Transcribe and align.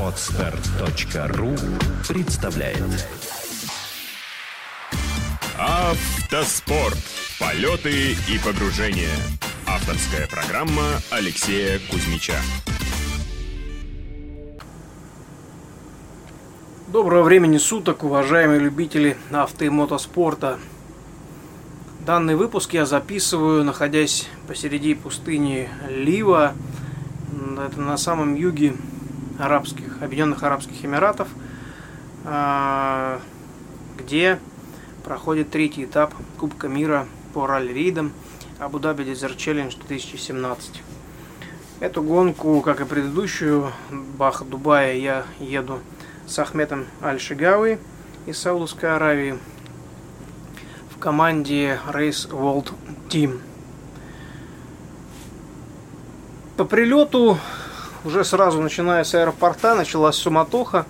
Отстар.ру 0.00 1.54
представляет 2.08 3.06
Автоспорт. 5.58 6.96
Полеты 7.38 8.12
и 8.12 8.38
погружения. 8.42 9.14
Авторская 9.66 10.26
программа 10.26 10.84
Алексея 11.10 11.78
Кузьмича. 11.90 12.36
Доброго 16.88 17.22
времени 17.24 17.58
суток, 17.58 18.04
уважаемые 18.04 18.60
любители 18.60 19.18
авто 19.30 19.66
и 19.66 19.68
мотоспорта. 19.68 20.58
Данный 22.06 22.36
выпуск 22.36 22.72
я 22.72 22.86
записываю, 22.86 23.64
находясь 23.64 24.28
посреди 24.48 24.94
пустыни 24.94 25.68
Лива. 25.90 26.54
Это 27.32 27.80
на 27.80 27.96
самом 27.96 28.34
юге 28.34 28.74
арабских, 29.38 30.02
Объединенных 30.02 30.42
Арабских 30.42 30.84
Эмиратов, 30.84 31.28
а, 32.24 33.20
где 33.98 34.38
проходит 35.04 35.50
третий 35.50 35.84
этап 35.84 36.14
Кубка 36.38 36.68
мира 36.68 37.06
по 37.32 37.46
ралли-ридам 37.46 38.12
Абу-Даби 38.58 39.04
Desert 39.04 39.36
Challenge 39.36 39.74
2017. 39.86 40.82
Эту 41.80 42.02
гонку, 42.02 42.60
как 42.60 42.80
и 42.80 42.84
предыдущую, 42.84 43.72
Баха 44.18 44.44
Дубая, 44.44 44.96
я 44.96 45.24
еду 45.38 45.80
с 46.26 46.38
Ахметом 46.38 46.86
Аль-Шигавой 47.02 47.78
из 48.26 48.38
Саудовской 48.38 48.94
Аравии 48.94 49.38
в 50.94 50.98
команде 50.98 51.80
Race 51.90 52.28
World 52.30 52.72
Team. 53.08 53.40
По 56.60 56.66
прилету, 56.66 57.38
уже 58.04 58.22
сразу 58.22 58.60
начиная 58.60 59.02
с 59.02 59.14
аэропорта, 59.14 59.74
началась 59.74 60.16
суматоха. 60.16 60.84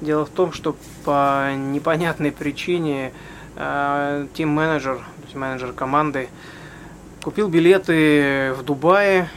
Дело 0.00 0.24
в 0.24 0.28
том, 0.28 0.52
что 0.52 0.76
по 1.04 1.52
непонятной 1.56 2.30
причине 2.30 3.12
э, 3.56 4.28
тим-менеджер, 4.34 5.00
менеджер 5.34 5.72
команды, 5.72 6.28
купил 7.24 7.48
билеты 7.48 8.54
в 8.56 8.62
Дубае 8.62 9.28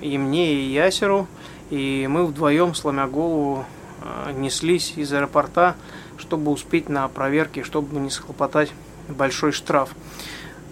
и 0.00 0.18
мне, 0.18 0.54
и 0.54 0.72
Ясеру. 0.72 1.28
И 1.70 2.08
мы 2.10 2.26
вдвоем, 2.26 2.74
сломя 2.74 3.06
голову, 3.06 3.64
э, 4.02 4.32
неслись 4.32 4.94
из 4.96 5.12
аэропорта, 5.12 5.76
чтобы 6.16 6.50
успеть 6.50 6.88
на 6.88 7.06
проверке, 7.06 7.62
чтобы 7.62 8.00
не 8.00 8.10
схлопотать 8.10 8.72
большой 9.06 9.52
штраф. 9.52 9.90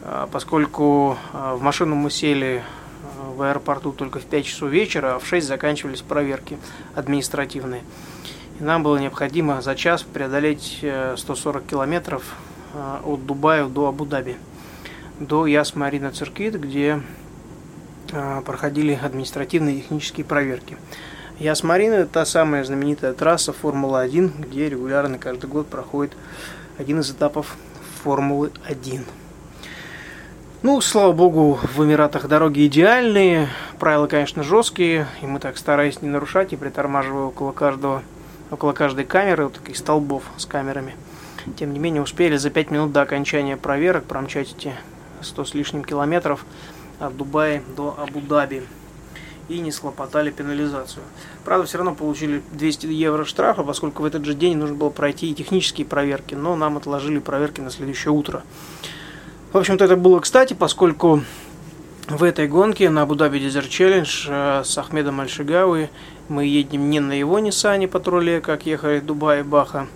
Э, 0.03 0.27
поскольку 0.33 1.17
в 1.33 1.63
машину 1.63 1.95
мы 1.95 2.11
сели 2.11 2.65
в 3.37 3.43
аэропорту 3.43 3.93
только 3.93 4.19
в 4.19 4.25
5 4.25 4.45
часов 4.45 4.71
вечера, 4.71 5.15
а 5.15 5.19
в 5.19 5.27
6 5.27 5.47
заканчивались 5.47 6.01
проверки 6.01 6.59
административные. 6.95 7.83
И 8.59 8.65
нам 8.65 8.83
было 8.83 8.97
необходимо 8.97 9.61
за 9.61 9.75
час 9.75 10.03
преодолеть 10.03 10.85
140 11.17 11.63
э, 11.63 11.67
километров 11.69 12.25
э, 12.75 12.99
от 13.05 13.27
Дубая 13.27 13.67
до 13.67 13.89
Абу-Даби, 13.89 14.37
до 15.21 15.47
Яс-Марина 15.47 16.11
Цирквит, 16.11 16.59
где 16.59 17.03
э, 18.13 18.43
проходили 18.47 18.99
административные 19.01 19.77
и 19.77 19.81
технические 19.83 20.25
проверки. 20.25 20.79
Яс-Марина– 21.39 21.95
это 21.95 22.11
та 22.11 22.25
самая 22.25 22.65
знаменитая 22.65 23.13
трасса 23.13 23.53
Формулы-1, 23.53 24.47
где 24.49 24.71
регулярно 24.71 25.19
каждый 25.19 25.51
год 25.51 25.67
проходит 25.67 26.17
один 26.79 27.01
из 27.01 27.11
этапов 27.11 27.57
Формулы-1. 28.03 29.03
Ну, 30.67 30.81
слава 30.81 31.13
богу, 31.13 31.61
в 31.77 31.85
Эмиратах 31.85 32.27
дороги 32.27 32.67
идеальные, 32.67 33.49
правила, 33.79 34.09
конечно, 34.09 34.43
жесткие, 34.43 35.07
и 35.23 35.25
мы 35.25 35.39
так 35.39 35.59
стараясь 35.59 36.03
не 36.03 36.09
нарушать 36.09 36.53
и 36.53 36.57
притормаживая 36.57 37.27
около 37.27 37.53
каждого, 37.53 38.03
около 38.51 38.73
каждой 38.73 39.05
камеры, 39.05 39.45
вот 39.45 39.53
таких 39.53 39.77
столбов 39.77 40.25
с 40.37 40.45
камерами. 40.45 40.97
Тем 41.57 41.73
не 41.73 41.79
менее, 41.79 42.03
успели 42.03 42.37
за 42.37 42.51
5 42.51 42.73
минут 42.73 42.91
до 42.91 43.03
окончания 43.03 43.57
проверок 43.57 44.07
промчать 44.07 44.57
эти 44.59 44.73
100 45.21 45.45
с 45.45 45.55
лишним 45.55 45.85
километров 45.85 46.45
от 46.99 47.17
Дубая 47.17 47.63
до 47.77 47.97
Абу-Даби 47.97 48.65
и 49.49 49.61
не 49.61 49.71
схлопотали 49.71 50.33
пенализацию. 50.33 51.05
Правда, 51.45 51.69
все 51.69 51.79
равно 51.79 51.95
получили 51.95 52.43
200 52.51 52.87
евро 52.87 53.25
штрафа, 53.25 53.63
поскольку 53.63 54.03
в 54.03 54.05
этот 54.05 54.25
же 54.25 54.35
день 54.35 54.57
нужно 54.57 54.75
было 54.75 54.91
пройти 54.91 55.31
и 55.31 55.35
технические 55.35 55.87
проверки, 55.87 56.35
но 56.35 56.57
нам 56.57 56.77
отложили 56.77 57.21
проверки 57.21 57.61
на 57.61 57.71
следующее 57.71 58.11
утро. 58.11 58.43
В 59.53 59.59
общем-то, 59.59 59.85
это 59.85 59.97
было 59.97 60.19
кстати, 60.21 60.55
поскольку 60.55 61.23
в 62.09 62.23
этой 62.25 62.49
гонке 62.49 62.91
на 62.91 63.03
Абу-Даби 63.03 63.39
Desert 63.39 63.69
Challenge 63.69 64.27
э, 64.29 64.65
с 64.65 64.77
Ахмедом 64.77 65.21
Альшигауи 65.21 65.89
мы 66.29 66.45
едем 66.45 66.91
не 66.91 67.01
на 67.01 67.13
его 67.13 67.39
Ниссане 67.39 67.87
патруле, 67.87 68.41
как 68.41 68.67
ехали 68.67 69.01
Дубай 69.01 69.41
и 69.41 69.43
Баха, 69.45 69.87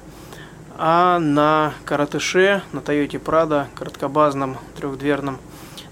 а 0.78 1.19
на 1.19 1.75
Каратыше, 1.84 2.62
на 2.72 2.81
Тойоте 2.81 3.19
Прада, 3.19 3.66
короткобазном 3.75 4.56
трехдверном, 4.77 5.39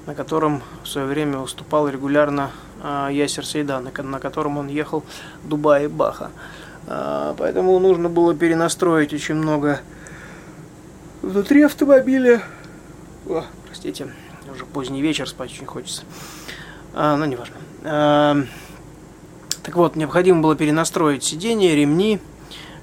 на 0.07 0.15
котором 0.15 0.63
в 0.85 0.89
свое 0.89 1.07
время 1.07 1.39
выступал 1.39 1.89
регулярно 1.89 2.53
э, 2.83 3.09
Ясер 3.13 3.45
Сейдан, 3.45 3.91
на 3.97 4.21
котором 4.21 4.57
он 4.57 4.69
ехал 4.69 5.05
Дубай 5.43 5.85
и 5.85 5.89
Баха. 5.89 6.31
Э, 6.87 7.35
поэтому 7.37 7.79
нужно 7.81 8.09
было 8.09 8.35
перенастроить 8.35 9.13
очень 9.13 9.35
много 9.35 9.81
внутри 11.23 11.63
автомобиля. 11.63 12.43
О, 13.29 13.45
простите, 13.67 14.09
уже 14.51 14.65
поздний 14.65 15.03
вечер, 15.03 15.29
спать 15.29 15.51
очень 15.51 15.67
хочется. 15.67 16.03
А, 16.95 17.15
ну, 17.19 17.27
неважно. 17.27 17.57
А, 17.85 18.37
так 19.63 19.77
вот, 19.77 19.97
необходимо 19.97 20.41
было 20.41 20.57
перенастроить 20.57 21.25
сиденье, 21.25 21.77
ремни, 21.77 22.21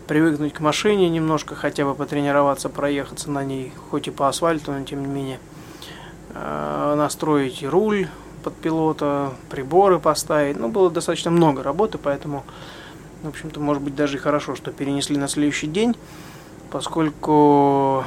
привыкнуть 0.05 0.53
к 0.53 0.59
машине 0.59 1.09
немножко, 1.09 1.55
хотя 1.55 1.83
бы 1.83 1.95
потренироваться, 1.95 2.69
проехаться 2.69 3.31
на 3.31 3.43
ней, 3.43 3.73
хоть 3.89 4.07
и 4.07 4.11
по 4.11 4.29
асфальту, 4.29 4.71
но 4.71 4.83
тем 4.83 5.01
не 5.01 5.07
менее. 5.07 5.39
А, 6.35 6.95
настроить 6.95 7.63
руль 7.63 8.07
под 8.43 8.55
пилота, 8.55 9.33
приборы 9.49 9.97
поставить. 9.97 10.59
Ну, 10.59 10.69
было 10.69 10.91
достаточно 10.91 11.31
много 11.31 11.63
работы, 11.63 11.97
поэтому, 11.97 12.43
в 13.23 13.29
общем-то, 13.29 13.59
может 13.59 13.81
быть, 13.81 13.95
даже 13.95 14.17
и 14.17 14.19
хорошо, 14.19 14.53
что 14.53 14.71
перенесли 14.71 15.17
на 15.17 15.27
следующий 15.27 15.65
день, 15.65 15.95
поскольку 16.69 18.05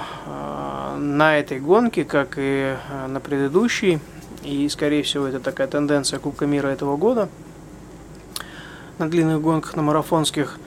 на 0.98 1.38
этой 1.38 1.60
гонке, 1.60 2.04
как 2.04 2.34
и 2.36 2.76
э, 2.76 3.06
на 3.06 3.20
предыдущей, 3.20 4.00
и, 4.42 4.68
скорее 4.68 5.02
всего, 5.02 5.26
это 5.26 5.40
такая 5.40 5.66
тенденция 5.66 6.18
Кубка 6.18 6.46
мира 6.46 6.68
этого 6.68 6.96
года, 6.96 7.28
на 8.98 9.08
длинных 9.08 9.40
гонках, 9.40 9.76
на 9.76 9.82
марафонских, 9.82 10.58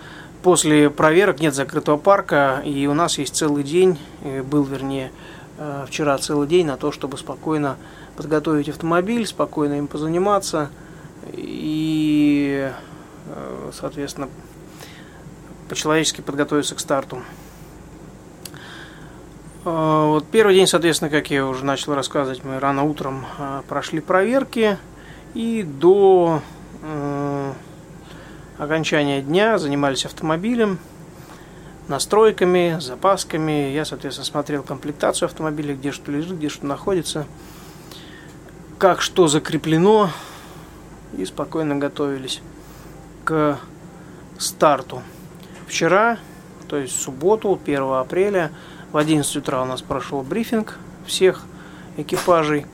после 0.42 0.90
проверок 0.90 1.40
нет 1.40 1.54
закрытого 1.54 1.98
парка, 1.98 2.62
и 2.66 2.88
у 2.88 2.94
нас 2.94 3.18
есть 3.18 3.36
целый 3.36 3.64
день, 3.64 4.00
был, 4.50 4.64
вернее, 4.64 5.12
э, 5.58 5.86
вчера 5.88 6.18
целый 6.18 6.48
день 6.48 6.66
на 6.66 6.78
то, 6.78 6.92
чтобы 6.92 7.18
спокойно 7.18 7.78
подготовить 8.16 8.70
автомобиль, 8.70 9.26
спокойно 9.26 9.76
им 9.76 9.88
позаниматься. 9.88 10.70
И, 11.34 12.72
э, 13.28 13.72
соответственно, 13.74 14.30
по-человечески 15.70 16.22
подготовиться 16.22 16.76
к 16.76 16.80
старту. 16.80 17.22
А, 19.64 20.08
вот 20.08 20.26
первый 20.32 20.56
день, 20.56 20.66
соответственно, 20.66 21.12
как 21.12 21.30
я 21.30 21.46
уже 21.46 21.64
начал 21.66 21.94
рассказывать, 21.94 22.44
мы 22.44 22.60
рано 22.60 22.84
утром 22.84 23.26
а, 23.38 23.62
прошли 23.68 24.00
проверки 24.00 24.78
и 25.36 25.62
до 25.62 26.42
э, 26.82 27.54
окончания 28.58 29.22
дня 29.22 29.60
занимались 29.60 30.06
автомобилем, 30.06 30.80
настройками, 31.88 32.78
запасками. 32.80 33.72
Я, 33.72 33.86
соответственно, 33.86 34.26
смотрел 34.26 34.64
комплектацию 34.64 35.28
автомобиля, 35.28 35.76
где 35.76 35.92
что 35.92 36.12
лежит, 36.12 36.38
где 36.38 36.50
что 36.50 36.66
находится, 36.66 37.28
как 38.80 39.00
что 39.02 39.28
закреплено 39.28 40.10
и 41.18 41.24
спокойно 41.24 41.76
готовились 41.76 42.42
к 43.24 43.60
старту. 44.40 45.04
Вчера, 45.68 46.18
то 46.68 46.78
есть 46.78 46.98
в 46.98 47.00
субботу, 47.00 47.58
1 47.64 47.84
апреля, 47.94 48.52
в 48.92 48.98
11 48.98 49.36
утра 49.38 49.62
у 49.62 49.66
нас 49.66 49.82
прошел 49.82 50.22
брифинг 50.22 50.78
всех 51.06 51.44
экипажей. 51.98 52.66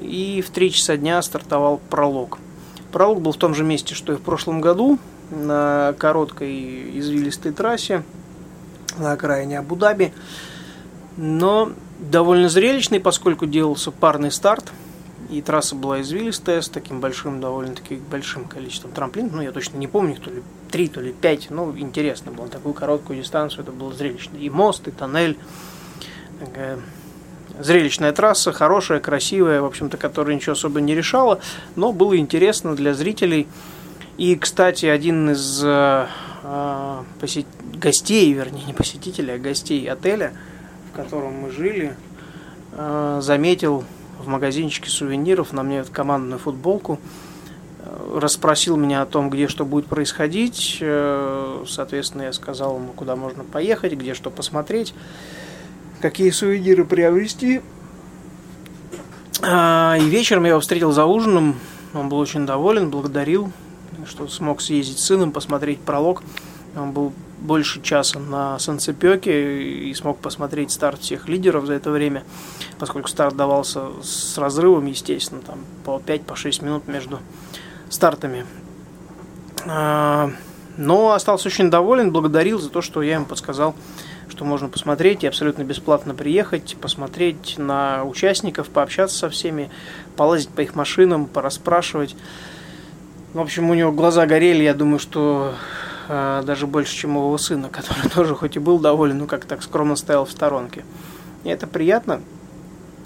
И 0.00 0.42
в 0.46 0.50
3 0.50 0.72
часа 0.72 0.96
дня 0.96 1.20
стартовал 1.22 1.80
пролог. 1.90 2.38
Пролог 2.92 3.20
был 3.20 3.32
в 3.32 3.36
том 3.36 3.54
же 3.54 3.64
месте, 3.64 3.94
что 3.94 4.12
и 4.12 4.16
в 4.16 4.20
прошлом 4.20 4.60
году, 4.60 4.98
на 5.30 5.94
короткой 5.98 6.98
извилистой 6.98 7.52
трассе 7.52 8.02
на 8.98 9.12
окраине 9.12 9.58
Абу-Даби. 9.58 10.12
Но 11.16 11.72
довольно 11.98 12.48
зрелищный, 12.48 13.00
поскольку 13.00 13.46
делался 13.46 13.90
парный 13.90 14.30
старт– 14.30 14.72
и 15.30 15.42
трасса 15.42 15.76
была 15.76 16.00
извилистая, 16.00 16.60
с 16.60 16.68
таким 16.68 17.00
большим, 17.00 17.40
довольно-таки 17.40 17.96
большим 17.96 18.44
количеством 18.44 18.90
трамплинов. 18.92 19.32
Ну, 19.32 19.42
я 19.42 19.52
точно 19.52 19.76
не 19.76 19.86
помню, 19.86 20.16
то 20.16 20.30
ли 20.30 20.42
три, 20.70 20.88
то 20.88 21.00
ли 21.00 21.12
пять. 21.12 21.50
Ну, 21.50 21.76
интересно 21.76 22.32
было. 22.32 22.48
Такую 22.48 22.74
короткую 22.74 23.20
дистанцию 23.20 23.62
это 23.62 23.72
было 23.72 23.92
зрелищно. 23.92 24.36
И 24.36 24.50
мост, 24.50 24.88
и 24.88 24.90
тоннель. 24.90 25.38
Такая 26.40 26.78
зрелищная 27.60 28.12
трасса, 28.12 28.52
хорошая, 28.52 29.00
красивая, 29.00 29.60
в 29.60 29.66
общем-то, 29.66 29.96
которая 29.96 30.34
ничего 30.34 30.52
особо 30.52 30.80
не 30.80 30.94
решала, 30.94 31.40
но 31.76 31.92
было 31.92 32.16
интересно 32.16 32.74
для 32.74 32.94
зрителей. 32.94 33.46
И, 34.16 34.36
кстати, 34.36 34.86
один 34.86 35.30
из 35.30 35.62
э, 35.64 36.06
э, 36.42 37.02
посет... 37.20 37.46
гостей, 37.74 38.32
вернее, 38.32 38.64
не 38.64 38.74
посетителей, 38.74 39.34
а 39.34 39.38
гостей 39.38 39.86
отеля, 39.86 40.32
в 40.92 40.96
котором 40.96 41.34
мы 41.34 41.50
жили, 41.50 41.94
э, 42.72 43.20
заметил 43.22 43.84
в 44.22 44.28
магазинчике 44.28 44.90
сувениров 44.90 45.52
на 45.52 45.62
мне 45.62 45.84
командную 45.84 46.38
футболку, 46.38 46.98
э, 47.78 48.18
расспросил 48.18 48.76
меня 48.76 49.02
о 49.02 49.06
том, 49.06 49.30
где 49.30 49.48
что 49.48 49.64
будет 49.64 49.86
происходить. 49.86 50.78
Э, 50.80 51.64
соответственно, 51.66 52.22
я 52.22 52.32
сказал 52.32 52.76
ему, 52.76 52.92
куда 52.92 53.16
можно 53.16 53.44
поехать, 53.44 53.94
где 53.94 54.14
что 54.14 54.30
посмотреть, 54.30 54.94
какие 56.00 56.30
сувениры 56.30 56.84
приобрести. 56.84 57.62
А, 59.42 59.96
и 59.98 60.04
вечером 60.04 60.44
я 60.44 60.50
его 60.50 60.60
встретил 60.60 60.92
за 60.92 61.06
ужином. 61.06 61.56
Он 61.94 62.08
был 62.08 62.18
очень 62.18 62.46
доволен, 62.46 62.90
благодарил 62.90 63.50
что 64.06 64.28
смог 64.28 64.60
съездить 64.60 64.98
с 64.98 65.04
сыном, 65.04 65.32
посмотреть 65.32 65.80
пролог. 65.80 66.22
Он 66.76 66.92
был 66.92 67.12
больше 67.40 67.80
часа 67.82 68.18
на 68.18 68.58
Санцепёке 68.58 69.88
и 69.88 69.94
смог 69.94 70.18
посмотреть 70.18 70.70
старт 70.70 71.00
всех 71.00 71.28
лидеров 71.28 71.66
за 71.66 71.74
это 71.74 71.90
время, 71.90 72.22
поскольку 72.78 73.08
старт 73.08 73.36
давался 73.36 73.88
с 74.02 74.36
разрывом, 74.38 74.86
естественно, 74.86 75.40
там 75.40 75.60
по 75.84 76.00
5-6 76.04 76.60
по 76.60 76.64
минут 76.64 76.88
между 76.88 77.18
стартами. 77.88 78.44
А, 79.66 80.30
но 80.76 81.12
остался 81.12 81.48
очень 81.48 81.70
доволен, 81.70 82.12
благодарил 82.12 82.58
за 82.60 82.70
то, 82.70 82.82
что 82.82 83.02
я 83.02 83.14
ему 83.14 83.26
подсказал, 83.26 83.74
что 84.28 84.44
можно 84.44 84.68
посмотреть 84.68 85.24
и 85.24 85.26
абсолютно 85.26 85.62
бесплатно 85.64 86.14
приехать, 86.14 86.76
посмотреть 86.80 87.56
на 87.58 88.04
участников, 88.04 88.68
пообщаться 88.68 89.18
со 89.18 89.30
всеми, 89.30 89.70
полазить 90.16 90.50
по 90.50 90.60
их 90.60 90.74
машинам, 90.74 91.26
пораспрашивать. 91.26 92.14
В 93.34 93.40
общем, 93.40 93.70
у 93.70 93.74
него 93.74 93.92
глаза 93.92 94.26
горели, 94.26 94.62
я 94.62 94.74
думаю, 94.74 94.98
что 94.98 95.54
даже 96.10 96.66
больше, 96.66 96.96
чем 96.96 97.16
у 97.16 97.20
его 97.20 97.38
сына, 97.38 97.68
который 97.72 98.08
тоже 98.10 98.34
хоть 98.34 98.56
и 98.56 98.58
был 98.58 98.78
доволен, 98.78 99.18
но 99.18 99.26
как 99.26 99.44
так 99.44 99.62
скромно 99.62 99.96
стоял 99.96 100.24
в 100.24 100.30
сторонке. 100.30 100.84
И 101.44 101.48
это 101.48 101.66
приятно, 101.66 102.20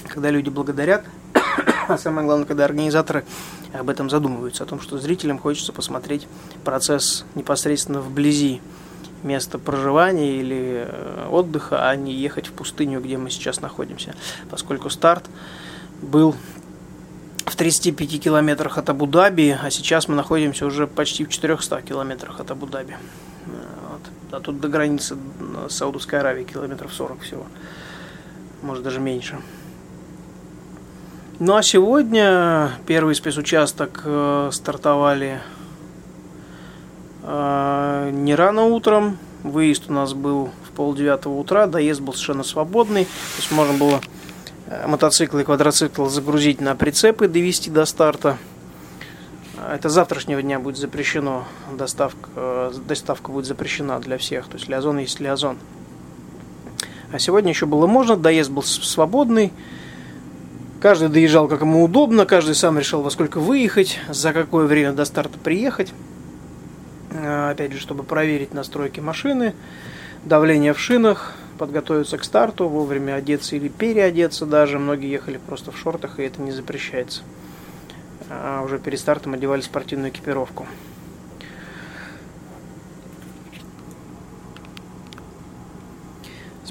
когда 0.09 0.31
люди 0.31 0.49
благодарят, 0.49 1.05
а 1.89 1.99
самое 1.99 2.27
главное, 2.27 2.47
когда 2.47 2.65
организаторы 2.65 3.25
об 3.73 3.91
этом 3.91 4.09
задумываются, 4.09 4.65
о 4.65 4.67
том, 4.67 4.81
что 4.81 4.99
зрителям 4.99 5.39
хочется 5.39 5.73
посмотреть 5.73 6.27
процесс 6.65 7.25
непосредственно 7.35 8.01
вблизи 8.01 8.61
места 9.23 9.59
проживания 9.59 10.37
или 10.37 10.87
э, 10.87 11.29
отдыха, 11.31 11.89
а 11.89 11.97
не 11.97 12.13
ехать 12.13 12.47
в 12.47 12.53
пустыню, 12.53 13.01
где 13.01 13.17
мы 13.17 13.31
сейчас 13.31 13.61
находимся, 13.61 14.15
поскольку 14.51 14.91
старт 14.91 15.25
был 16.03 16.35
в 17.47 17.57
35 17.57 18.21
километрах 18.23 18.79
от 18.79 18.89
Абу-Даби, 18.89 19.57
а 19.63 19.71
сейчас 19.71 20.09
мы 20.09 20.15
находимся 20.15 20.67
уже 20.67 20.87
почти 20.87 21.25
в 21.25 21.29
400 21.29 21.83
километрах 21.83 22.41
от 22.41 22.51
Абу-Даби. 22.51 22.97
Вот. 23.47 24.01
А 24.33 24.41
тут 24.41 24.61
до 24.61 24.69
границы 24.69 25.17
Саудовской 25.69 26.21
Аравии 26.21 26.45
километров 26.45 26.93
40 26.93 27.21
всего. 27.21 27.47
Может 28.63 28.83
даже 28.83 29.01
меньше. 29.01 29.39
Ну 31.39 31.57
а 31.57 31.63
сегодня 31.63 32.71
первый 32.87 33.15
спецучасток 33.15 34.03
э, 34.05 34.51
стартовали 34.53 35.41
э, 37.23 38.11
не 38.13 38.35
рано 38.35 38.65
утром. 38.65 39.19
Выезд 39.43 39.85
у 39.89 39.93
нас 39.93 40.15
был 40.15 40.51
в 40.67 40.71
полдевятого 40.75 41.35
утра, 41.35 41.67
доезд 41.67 42.01
был 42.01 42.15
совершенно 42.15 42.45
свободный. 42.45 43.05
То 43.05 43.11
есть 43.39 43.51
можно 43.51 43.77
было 43.77 44.01
Э, 44.01 44.14
мотоцикл 44.87 45.39
и 45.39 45.45
квадроцикл 45.45 46.07
загрузить 46.07 46.61
на 46.61 46.75
прицепы, 46.75 47.29
довести 47.29 47.71
до 47.71 47.85
старта. 47.85 48.39
Это 49.73 49.89
завтрашнего 49.89 50.43
дня 50.43 50.59
будет 50.59 50.77
запрещено, 50.77 51.45
доставка, 51.73 52.29
э, 52.37 52.73
доставка 52.87 53.31
будет 53.31 53.47
запрещена 53.47 53.99
для 54.01 54.19
всех, 54.19 54.47
то 54.47 54.57
есть 54.57 54.69
лиазон 54.69 54.99
есть 54.99 55.21
лиазон. 55.21 55.57
А 57.13 57.19
сегодня 57.19 57.51
еще 57.51 57.67
было 57.67 57.87
можно, 57.87 58.17
доезд 58.17 58.51
был 58.51 58.63
свободный, 58.63 59.53
каждый 60.81 61.09
доезжал 61.09 61.49
как 61.49 61.63
ему 61.63 61.85
удобно, 61.85 62.27
каждый 62.27 62.55
сам 62.55 62.79
решил 62.79 63.03
во 63.03 63.11
сколько 63.11 63.39
выехать, 63.39 64.01
за 64.09 64.33
какое 64.33 64.67
время 64.67 64.93
до 64.93 65.05
старта 65.05 65.39
приехать. 65.39 65.93
Э, 67.11 67.51
опять 67.51 67.73
же, 67.73 67.79
чтобы 67.79 68.03
проверить 68.03 68.53
настройки 68.53 69.01
машины, 69.01 69.55
давление 70.25 70.75
в 70.75 70.81
шинах, 70.81 71.35
подготовиться 71.55 72.19
к 72.19 72.25
старту, 72.25 72.69
вовремя 72.69 73.15
одеться 73.15 73.57
или 73.57 73.69
переодеться 73.69 74.47
даже. 74.47 74.79
Многие 74.79 75.11
ехали 75.11 75.39
просто 75.39 75.71
в 75.71 75.79
шортах, 75.79 76.19
и 76.19 76.23
это 76.23 76.43
не 76.43 76.53
запрещается. 76.53 77.23
А 78.31 78.63
уже 78.63 78.79
перед 78.79 78.99
стартом 78.99 79.35
одевали 79.35 79.61
спортивную 79.61 80.11
экипировку. 80.11 80.67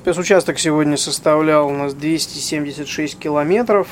Спецучасток 0.04 0.60
сегодня 0.60 0.98
составлял 0.98 1.68
у 1.68 1.72
нас 1.72 1.94
276 1.94 3.18
километров. 3.18 3.88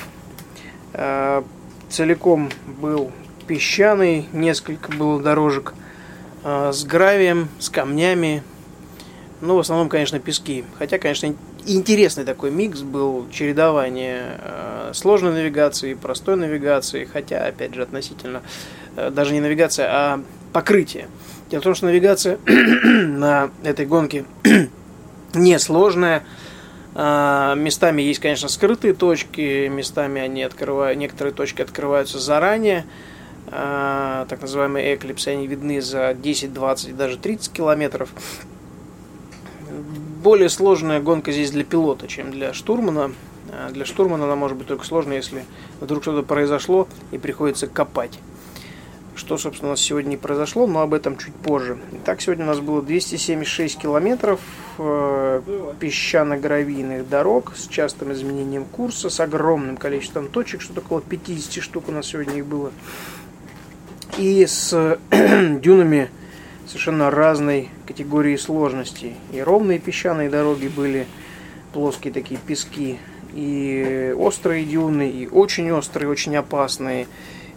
А, 0.93 1.41
целиком 1.89 2.49
был 2.65 3.11
песчаный, 3.47 4.27
несколько 4.33 4.91
было 4.91 5.21
дорожек 5.21 5.73
а, 6.43 6.73
с 6.73 6.83
гравием, 6.83 7.47
с 7.59 7.69
камнями, 7.69 8.43
ну, 9.41 9.55
в 9.55 9.59
основном, 9.59 9.89
конечно, 9.89 10.19
пески. 10.19 10.63
Хотя, 10.77 10.99
конечно, 10.99 11.33
интересный 11.65 12.23
такой 12.23 12.51
микс 12.51 12.81
был, 12.81 13.27
чередование 13.31 14.39
э, 14.39 14.91
сложной 14.93 15.33
навигации, 15.33 15.95
простой 15.95 16.35
навигации, 16.35 17.05
хотя, 17.05 17.45
опять 17.45 17.73
же, 17.73 17.81
относительно, 17.81 18.43
э, 18.95 19.09
даже 19.09 19.33
не 19.33 19.41
навигация, 19.41 19.88
а 19.89 20.23
покрытие. 20.53 21.07
Дело 21.49 21.61
в 21.61 21.63
том, 21.63 21.75
что 21.75 21.88
навигация 21.88 22.38
на 22.45 23.49
этой 23.63 23.88
гонке 23.88 24.25
несложная. 25.33 26.23
Э, 26.93 27.55
местами 27.57 28.03
есть, 28.03 28.19
конечно, 28.19 28.47
скрытые 28.47 28.93
точки, 28.93 29.67
местами 29.69 30.21
они 30.21 30.43
открывают, 30.43 30.99
некоторые 30.99 31.33
точки 31.33 31.63
открываются 31.63 32.19
заранее. 32.19 32.85
Э, 33.47 34.27
так 34.29 34.39
называемые 34.39 34.95
эклипсы, 34.95 35.29
они 35.29 35.47
видны 35.47 35.81
за 35.81 36.13
10, 36.13 36.53
20, 36.53 36.95
даже 36.95 37.17
30 37.17 37.51
километров 37.51 38.13
более 40.21 40.50
сложная 40.50 41.01
гонка 41.01 41.31
здесь 41.31 41.51
для 41.51 41.63
пилота, 41.63 42.07
чем 42.07 42.31
для 42.31 42.53
штурмана. 42.53 43.12
А 43.50 43.71
для 43.71 43.85
штурмана 43.85 44.25
она 44.25 44.35
может 44.35 44.57
быть 44.57 44.68
только 44.68 44.85
сложной, 44.85 45.18
если 45.18 45.45
вдруг 45.79 46.03
что-то 46.03 46.23
произошло 46.23 46.88
и 47.12 47.18
приходится 47.18 47.68
копать. 47.68 48.19
Что, 49.13 49.38
собственно, 49.38 49.69
у 49.69 49.73
нас 49.73 49.81
сегодня 49.81 50.12
не 50.12 50.18
произошло, 50.18 50.68
но 50.68 50.81
об 50.81 50.94
этом 50.94 51.18
чуть 51.18 51.35
позже. 51.35 51.77
Итак, 51.91 52.21
сегодня 52.21 52.45
у 52.45 52.48
нас 52.48 52.60
было 52.60 52.81
276 52.81 53.77
километров 53.77 54.39
э, 54.77 55.41
песчано-гравийных 55.79 57.10
дорог 57.10 57.53
с 57.55 57.67
частым 57.67 58.13
изменением 58.13 58.63
курса, 58.63 59.10
с 59.10 59.19
огромным 59.19 59.75
количеством 59.75 60.29
точек, 60.29 60.62
что-то 60.62 60.79
около 60.79 61.01
50 61.01 61.62
штук 61.62 61.89
у 61.89 61.91
нас 61.91 62.07
сегодня 62.07 62.38
их 62.38 62.45
было. 62.45 62.72
И 64.17 64.45
с 64.45 64.98
дюнами 65.12 66.10
совершенно 66.68 67.10
разной 67.12 67.70
категории 67.86 68.36
сложности. 68.36 69.15
И 69.34 69.41
ровные 69.41 69.80
песчаные 69.80 70.30
дороги 70.30 70.68
были, 70.68 71.08
плоские 71.74 72.13
такие 72.13 72.39
пески, 72.39 73.00
и 73.34 74.13
острые 74.18 74.65
дюны, 74.65 75.10
и 75.10 75.27
очень 75.27 75.72
острые, 75.72 76.10
очень 76.10 76.36
опасные. 76.36 77.08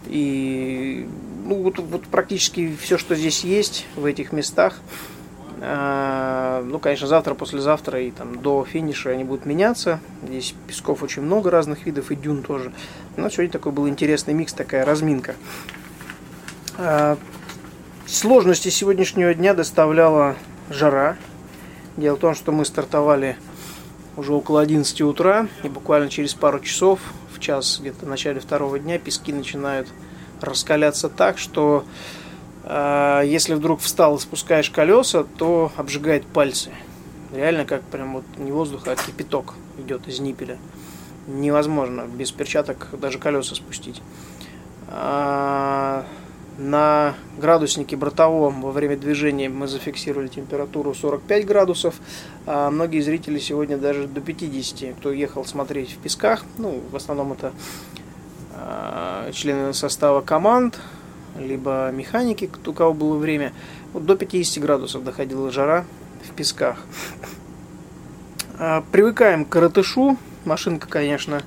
И 0.07 1.07
ну, 1.45 1.61
вот, 1.61 1.79
вот 1.79 2.03
практически 2.07 2.75
все, 2.79 2.97
что 2.97 3.15
здесь 3.15 3.43
есть 3.43 3.85
в 3.95 4.05
этих 4.05 4.31
местах, 4.31 4.79
э, 5.59 6.63
ну, 6.65 6.79
конечно, 6.79 7.07
завтра, 7.07 7.33
послезавтра 7.33 8.01
и 8.01 8.11
там 8.11 8.41
до 8.41 8.65
финиша 8.65 9.11
они 9.11 9.23
будут 9.23 9.45
меняться. 9.45 9.99
Здесь 10.23 10.53
песков 10.67 11.03
очень 11.03 11.21
много 11.21 11.51
разных 11.51 11.85
видов 11.85 12.11
и 12.11 12.15
дюн 12.15 12.43
тоже. 12.43 12.71
Но 13.17 13.29
сегодня 13.29 13.51
такой 13.51 13.71
был 13.71 13.87
интересный 13.87 14.33
микс, 14.33 14.53
такая 14.53 14.85
разминка. 14.85 15.35
Сложности 18.07 18.69
сегодняшнего 18.69 19.33
дня 19.33 19.55
доставляла 19.55 20.35
жара. 20.69 21.17
Дело 21.97 22.17
в 22.17 22.19
том, 22.19 22.35
что 22.35 22.51
мы 22.51 22.63
стартовали 22.63 23.35
уже 24.15 24.31
около 24.31 24.61
11 24.61 25.01
утра, 25.01 25.47
и 25.63 25.69
буквально 25.69 26.07
через 26.07 26.35
пару 26.35 26.59
часов, 26.59 26.99
в 27.33 27.39
час 27.39 27.79
где-то 27.81 28.05
в 28.05 28.07
начале 28.07 28.39
второго 28.39 28.77
дня, 28.77 28.99
пески 28.99 29.33
начинают 29.33 29.87
раскаляться 30.39 31.09
так, 31.09 31.39
что 31.39 31.83
э, 32.63 33.23
если 33.25 33.55
вдруг 33.55 33.81
встал 33.81 34.17
и 34.17 34.19
спускаешь 34.19 34.69
колеса, 34.69 35.25
то 35.39 35.71
обжигает 35.75 36.27
пальцы. 36.27 36.69
Реально 37.33 37.65
как 37.65 37.81
прям 37.81 38.13
вот 38.13 38.25
не 38.37 38.51
воздух, 38.51 38.87
а 38.87 38.95
кипяток 38.95 39.55
идет 39.79 40.07
из 40.07 40.19
ниппеля. 40.19 40.59
Невозможно 41.25 42.01
без 42.01 42.31
перчаток 42.31 42.87
даже 43.01 43.17
колеса 43.17 43.55
спустить. 43.55 43.99
А, 44.89 46.05
на 46.57 47.15
градуснике 47.37 47.97
бортовом 47.97 48.61
во 48.61 48.71
время 48.71 48.95
движения 48.95 49.49
мы 49.49 49.67
зафиксировали 49.67 50.27
температуру 50.27 50.93
45 50.93 51.45
градусов. 51.45 51.95
А 52.45 52.69
многие 52.69 53.01
зрители 53.01 53.39
сегодня 53.39 53.77
даже 53.77 54.07
до 54.07 54.21
50, 54.21 54.95
кто 54.95 55.11
ехал 55.11 55.45
смотреть 55.45 55.91
в 55.91 55.97
песках. 55.97 56.45
Ну, 56.57 56.81
в 56.91 56.95
основном 56.95 57.33
это 57.33 57.51
э, 58.53 59.31
члены 59.33 59.73
состава 59.73 60.21
команд, 60.21 60.79
либо 61.37 61.91
механики, 61.91 62.49
у 62.65 62.73
кого 62.73 62.93
было 62.93 63.17
время. 63.17 63.51
Вот 63.93 64.05
до 64.05 64.15
50 64.15 64.63
градусов 64.63 65.03
доходила 65.03 65.51
жара 65.51 65.85
в 66.23 66.33
песках. 66.33 66.77
А, 68.57 68.83
привыкаем 68.91 69.43
к 69.43 69.49
коротышу. 69.49 70.17
Машинка, 70.45 70.87
конечно, 70.87 71.41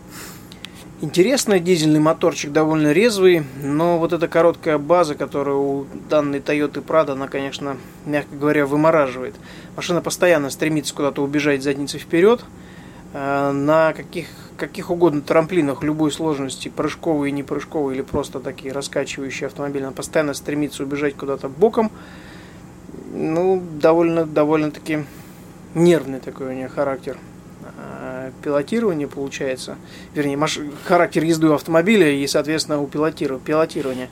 интересная. 1.00 1.60
Дизельный 1.60 2.00
моторчик 2.00 2.52
довольно 2.52 2.92
резвый. 2.92 3.44
Но 3.62 3.98
вот 3.98 4.12
эта 4.12 4.28
короткая 4.28 4.78
база, 4.78 5.14
которая 5.14 5.56
у 5.56 5.86
данной 6.08 6.40
Toyota 6.40 6.84
Prado, 6.84 7.12
она, 7.12 7.28
конечно, 7.28 7.76
мягко 8.06 8.34
говоря, 8.34 8.66
вымораживает. 8.66 9.34
Машина 9.76 10.00
постоянно 10.00 10.50
стремится 10.50 10.94
куда-то 10.94 11.22
убежать 11.22 11.62
задницей 11.62 12.00
вперед. 12.00 12.44
А, 13.14 13.52
на 13.52 13.92
каких, 13.92 14.26
каких 14.56 14.90
угодно 14.90 15.22
трамплинах 15.22 15.82
любой 15.82 16.12
сложности, 16.12 16.68
прыжковые, 16.68 17.32
не 17.32 17.42
прыжковые 17.42 17.96
или 17.96 18.02
просто 18.02 18.40
такие 18.40 18.72
раскачивающие 18.72 19.46
автомобили, 19.46 19.84
она 19.84 19.92
постоянно 19.92 20.34
стремится 20.34 20.82
убежать 20.82 21.14
куда-то 21.14 21.48
боком. 21.48 21.90
Ну, 23.12 23.62
довольно, 23.80 24.26
довольно-таки 24.26 25.04
нервный 25.74 26.20
такой 26.20 26.48
у 26.48 26.52
нее 26.52 26.68
характер 26.68 27.16
пилотирования 28.42 29.06
получается, 29.06 29.76
вернее, 30.14 30.36
маш... 30.36 30.58
характер 30.84 31.24
езды 31.24 31.48
автомобиля 31.48 32.10
и, 32.10 32.26
соответственно, 32.26 32.80
у 32.80 32.86
пилотиров... 32.86 33.40
пилотирования. 33.42 34.08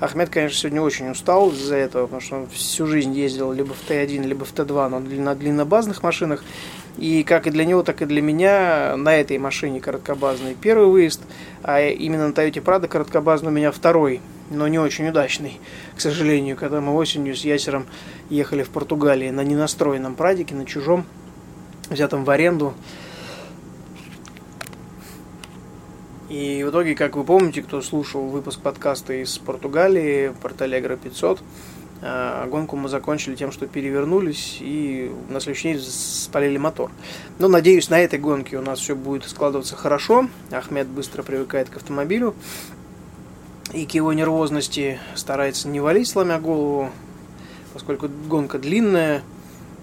Ахмед, 0.00 0.30
конечно, 0.30 0.56
сегодня 0.56 0.82
очень 0.82 1.10
устал 1.10 1.50
из-за 1.50 1.76
этого, 1.76 2.06
потому 2.06 2.20
что 2.20 2.36
он 2.36 2.46
всю 2.48 2.86
жизнь 2.86 3.12
ездил 3.14 3.52
либо 3.52 3.74
в 3.74 3.88
Т1, 3.88 4.26
либо 4.26 4.44
в 4.44 4.52
Т2, 4.52 4.88
но 4.88 5.00
на 5.00 5.34
длиннобазных 5.34 6.02
машинах. 6.02 6.44
И 6.98 7.22
как 7.22 7.46
и 7.46 7.50
для 7.50 7.64
него, 7.64 7.82
так 7.84 8.02
и 8.02 8.06
для 8.06 8.20
меня 8.20 8.96
на 8.96 9.14
этой 9.14 9.38
машине 9.38 9.80
короткобазный 9.80 10.56
первый 10.60 10.88
выезд, 10.88 11.20
а 11.62 11.80
именно 11.80 12.28
на 12.28 12.32
Toyota 12.32 12.62
Prado 12.62 12.88
короткобазный 12.88 13.50
у 13.50 13.54
меня 13.54 13.70
второй, 13.70 14.20
но 14.50 14.66
не 14.66 14.80
очень 14.80 15.08
удачный, 15.08 15.60
к 15.96 16.00
сожалению, 16.00 16.56
когда 16.56 16.80
мы 16.80 16.94
осенью 16.94 17.36
с 17.36 17.44
Ясером 17.44 17.86
ехали 18.30 18.64
в 18.64 18.70
Португалии 18.70 19.30
на 19.30 19.44
ненастроенном 19.44 20.16
прадике, 20.16 20.56
на 20.56 20.66
чужом, 20.66 21.04
взятом 21.90 22.24
в 22.24 22.30
аренду. 22.30 22.74
И 26.28 26.62
в 26.62 26.70
итоге, 26.70 26.94
как 26.94 27.16
вы 27.16 27.24
помните, 27.24 27.62
кто 27.62 27.80
слушал 27.80 28.26
выпуск 28.26 28.60
подкаста 28.60 29.14
из 29.14 29.38
Португалии, 29.38 30.34
Порталегра 30.42 30.96
500, 30.96 31.40
а, 32.02 32.46
гонку 32.46 32.76
мы 32.76 32.90
закончили 32.90 33.34
тем, 33.34 33.50
что 33.50 33.66
перевернулись 33.66 34.58
и 34.60 35.10
на 35.30 35.40
следующий 35.40 35.72
день 35.72 35.80
спалили 35.80 36.58
мотор. 36.58 36.90
Но 37.38 37.48
надеюсь, 37.48 37.88
на 37.88 37.98
этой 37.98 38.18
гонке 38.18 38.58
у 38.58 38.62
нас 38.62 38.78
все 38.78 38.94
будет 38.94 39.24
складываться 39.24 39.74
хорошо. 39.74 40.28
Ахмед 40.52 40.86
быстро 40.86 41.22
привыкает 41.22 41.70
к 41.70 41.76
автомобилю 41.76 42.34
и 43.72 43.86
к 43.86 43.92
его 43.92 44.12
нервозности 44.12 45.00
старается 45.14 45.68
не 45.68 45.80
валить, 45.80 46.08
сломя 46.08 46.38
голову, 46.38 46.90
поскольку 47.72 48.08
гонка 48.28 48.58
длинная. 48.58 49.22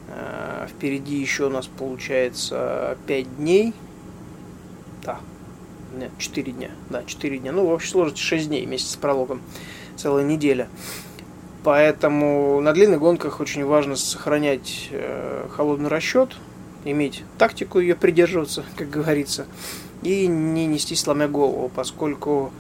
А, 0.10 0.68
впереди 0.68 1.18
еще 1.18 1.48
у 1.48 1.50
нас 1.50 1.66
получается 1.66 2.98
5 3.08 3.38
дней. 3.38 3.74
Да, 5.04 5.20
нет, 5.96 6.12
4 6.18 6.52
дня. 6.52 6.72
Да, 6.90 7.04
4 7.06 7.38
дня. 7.40 7.52
Ну, 7.52 7.66
в 7.66 7.72
общей 7.72 7.90
сложности 7.90 8.22
6 8.22 8.48
дней 8.48 8.66
вместе 8.66 8.90
с 8.90 8.96
прологом. 8.96 9.42
Целая 9.96 10.24
неделя. 10.24 10.68
Поэтому 11.64 12.62
на 12.62 12.74
длинных 12.74 13.00
гонках 13.00 13.40
очень 13.40 13.66
важно 13.66 13.96
сохранять 13.96 14.90
э, 14.92 15.48
холодный 15.50 15.90
расчет, 15.90 16.38
иметь 16.84 17.24
тактику 17.40 17.80
ее 17.80 17.96
придерживаться, 17.96 18.64
как 18.76 18.92
говорится, 18.92 19.48
и 20.04 20.28
не 20.28 20.68
нести 20.68 20.96
сломя 20.96 21.28
голову, 21.28 21.72
поскольку 21.76 22.52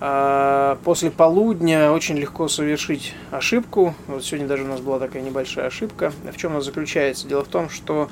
э, 0.00 0.76
после 0.84 1.10
полудня 1.10 1.90
очень 1.90 2.16
легко 2.16 2.46
совершить 2.46 3.12
ошибку. 3.32 3.96
Вот 4.06 4.24
сегодня 4.24 4.46
даже 4.46 4.62
у 4.62 4.68
нас 4.68 4.80
была 4.80 5.00
такая 5.00 5.24
небольшая 5.24 5.66
ошибка. 5.66 6.12
В 6.32 6.36
чем 6.36 6.52
она 6.52 6.60
заключается? 6.60 7.26
Дело 7.26 7.44
в 7.44 7.48
том, 7.48 7.68
что 7.68 8.08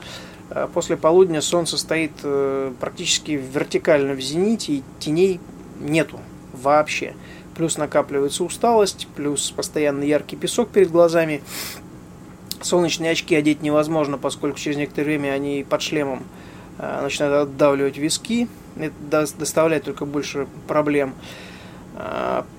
после 0.72 0.96
полудня 0.96 1.40
солнце 1.40 1.76
стоит 1.78 2.12
э, 2.22 2.72
практически 2.80 3.32
вертикально 3.32 4.14
в 4.14 4.20
зените, 4.20 4.74
и 4.74 4.82
теней 4.98 5.40
нету 5.80 6.18
вообще 6.52 7.14
плюс 7.54 7.76
накапливается 7.76 8.42
усталость, 8.42 9.06
плюс 9.14 9.50
постоянно 9.50 10.02
яркий 10.02 10.36
песок 10.36 10.70
перед 10.70 10.90
глазами. 10.90 11.42
Солнечные 12.62 13.10
очки 13.10 13.34
одеть 13.34 13.60
невозможно, 13.60 14.16
поскольку 14.16 14.58
через 14.58 14.78
некоторое 14.78 15.04
время 15.04 15.32
они 15.32 15.66
под 15.68 15.82
шлемом 15.82 16.22
э, 16.78 17.02
начинают 17.02 17.50
отдавливать 17.50 17.98
виски. 17.98 18.48
Это 18.76 19.26
доставляет 19.38 19.84
только 19.84 20.06
больше 20.06 20.46
проблем. 20.68 21.14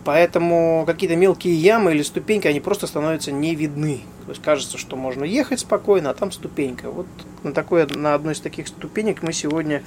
Э, 0.02 0.06
поэтому 0.06 0.84
какие-то 0.86 1.16
мелкие 1.16 1.56
ямы 1.56 1.94
или 1.94 2.02
ступеньки, 2.02 2.48
они 2.48 2.60
просто 2.60 2.88
становятся 2.88 3.32
не 3.32 3.56
видны. 3.56 4.02
То 4.26 4.32
есть 4.32 4.42
кажется, 4.42 4.78
что 4.78 4.96
можно 4.96 5.24
ехать 5.24 5.60
спокойно, 5.60 6.10
а 6.10 6.14
там 6.14 6.32
ступенька. 6.32 6.90
Вот 6.90 7.08
на, 7.44 7.54
такой, 7.54 7.86
на 7.88 8.14
одной 8.14 8.34
из 8.34 8.40
таких 8.40 8.68
ступенек 8.68 9.24
мы 9.24 9.34
сегодня 9.34 9.84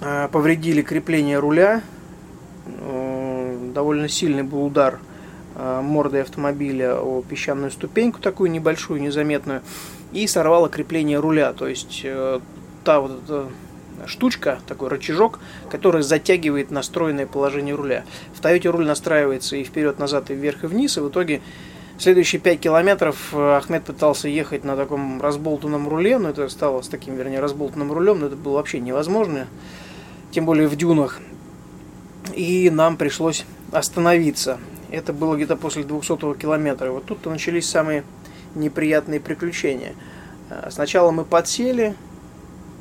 э, 0.00 0.28
повредили 0.30 0.82
крепление 0.82 1.38
руля 1.38 1.82
довольно 3.72 4.08
сильный 4.08 4.42
был 4.42 4.64
удар 4.64 5.00
э, 5.54 5.80
мордой 5.82 6.22
автомобиля 6.22 7.00
о 7.00 7.22
песчаную 7.22 7.70
ступеньку, 7.70 8.20
такую 8.20 8.50
небольшую, 8.50 9.00
незаметную, 9.00 9.62
и 10.12 10.26
сорвало 10.26 10.68
крепление 10.68 11.18
руля. 11.18 11.52
То 11.52 11.66
есть 11.66 12.02
э, 12.04 12.40
та 12.84 13.00
вот 13.00 13.22
эта 13.24 13.48
штучка, 14.06 14.58
такой 14.66 14.88
рычажок, 14.88 15.38
который 15.70 16.02
затягивает 16.02 16.70
настроенное 16.70 17.26
положение 17.26 17.74
руля. 17.74 18.04
В 18.34 18.40
Тойоте 18.40 18.70
руль 18.70 18.86
настраивается 18.86 19.56
и 19.56 19.64
вперед-назад, 19.64 20.30
и 20.30 20.34
вверх, 20.34 20.64
и 20.64 20.66
вниз, 20.66 20.96
и 20.96 21.00
в 21.00 21.08
итоге 21.08 21.40
следующие 21.98 22.40
5 22.40 22.60
километров 22.60 23.32
э, 23.32 23.56
Ахмед 23.56 23.84
пытался 23.84 24.28
ехать 24.28 24.64
на 24.64 24.76
таком 24.76 25.20
разболтанном 25.20 25.88
руле, 25.88 26.18
но 26.18 26.30
это 26.30 26.48
стало 26.48 26.82
с 26.82 26.88
таким, 26.88 27.16
вернее, 27.16 27.40
разболтанным 27.40 27.92
рулем, 27.92 28.20
но 28.20 28.26
это 28.26 28.36
было 28.36 28.54
вообще 28.54 28.80
невозможно, 28.80 29.46
тем 30.30 30.46
более 30.46 30.68
в 30.68 30.76
дюнах. 30.76 31.20
И 32.34 32.70
нам 32.70 32.96
пришлось 32.96 33.44
остановиться. 33.70 34.58
Это 34.90 35.12
было 35.12 35.36
где-то 35.36 35.56
после 35.56 35.84
200 35.84 36.34
километра. 36.38 36.90
Вот 36.90 37.06
тут-то 37.06 37.30
начались 37.30 37.68
самые 37.68 38.04
неприятные 38.54 39.20
приключения. 39.20 39.94
А, 40.50 40.70
сначала 40.70 41.10
мы 41.10 41.24
подсели 41.24 41.94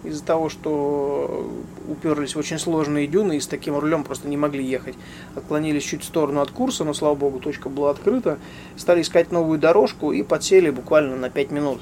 из-за 0.03 0.23
того, 0.23 0.49
что 0.49 1.49
уперлись 1.87 2.35
в 2.35 2.39
очень 2.39 2.59
сложные 2.59 3.07
дюны 3.07 3.37
и 3.37 3.39
с 3.39 3.47
таким 3.47 3.77
рулем 3.77 4.03
просто 4.03 4.27
не 4.27 4.37
могли 4.37 4.63
ехать. 4.63 4.95
Отклонились 5.35 5.83
чуть 5.83 6.03
в 6.03 6.05
сторону 6.05 6.41
от 6.41 6.51
курса, 6.51 6.83
но, 6.83 6.93
слава 6.93 7.15
богу, 7.15 7.39
точка 7.39 7.69
была 7.69 7.91
открыта. 7.91 8.39
Стали 8.77 9.01
искать 9.01 9.31
новую 9.31 9.59
дорожку 9.59 10.11
и 10.11 10.23
подсели 10.23 10.69
буквально 10.69 11.15
на 11.15 11.29
5 11.29 11.51
минут. 11.51 11.81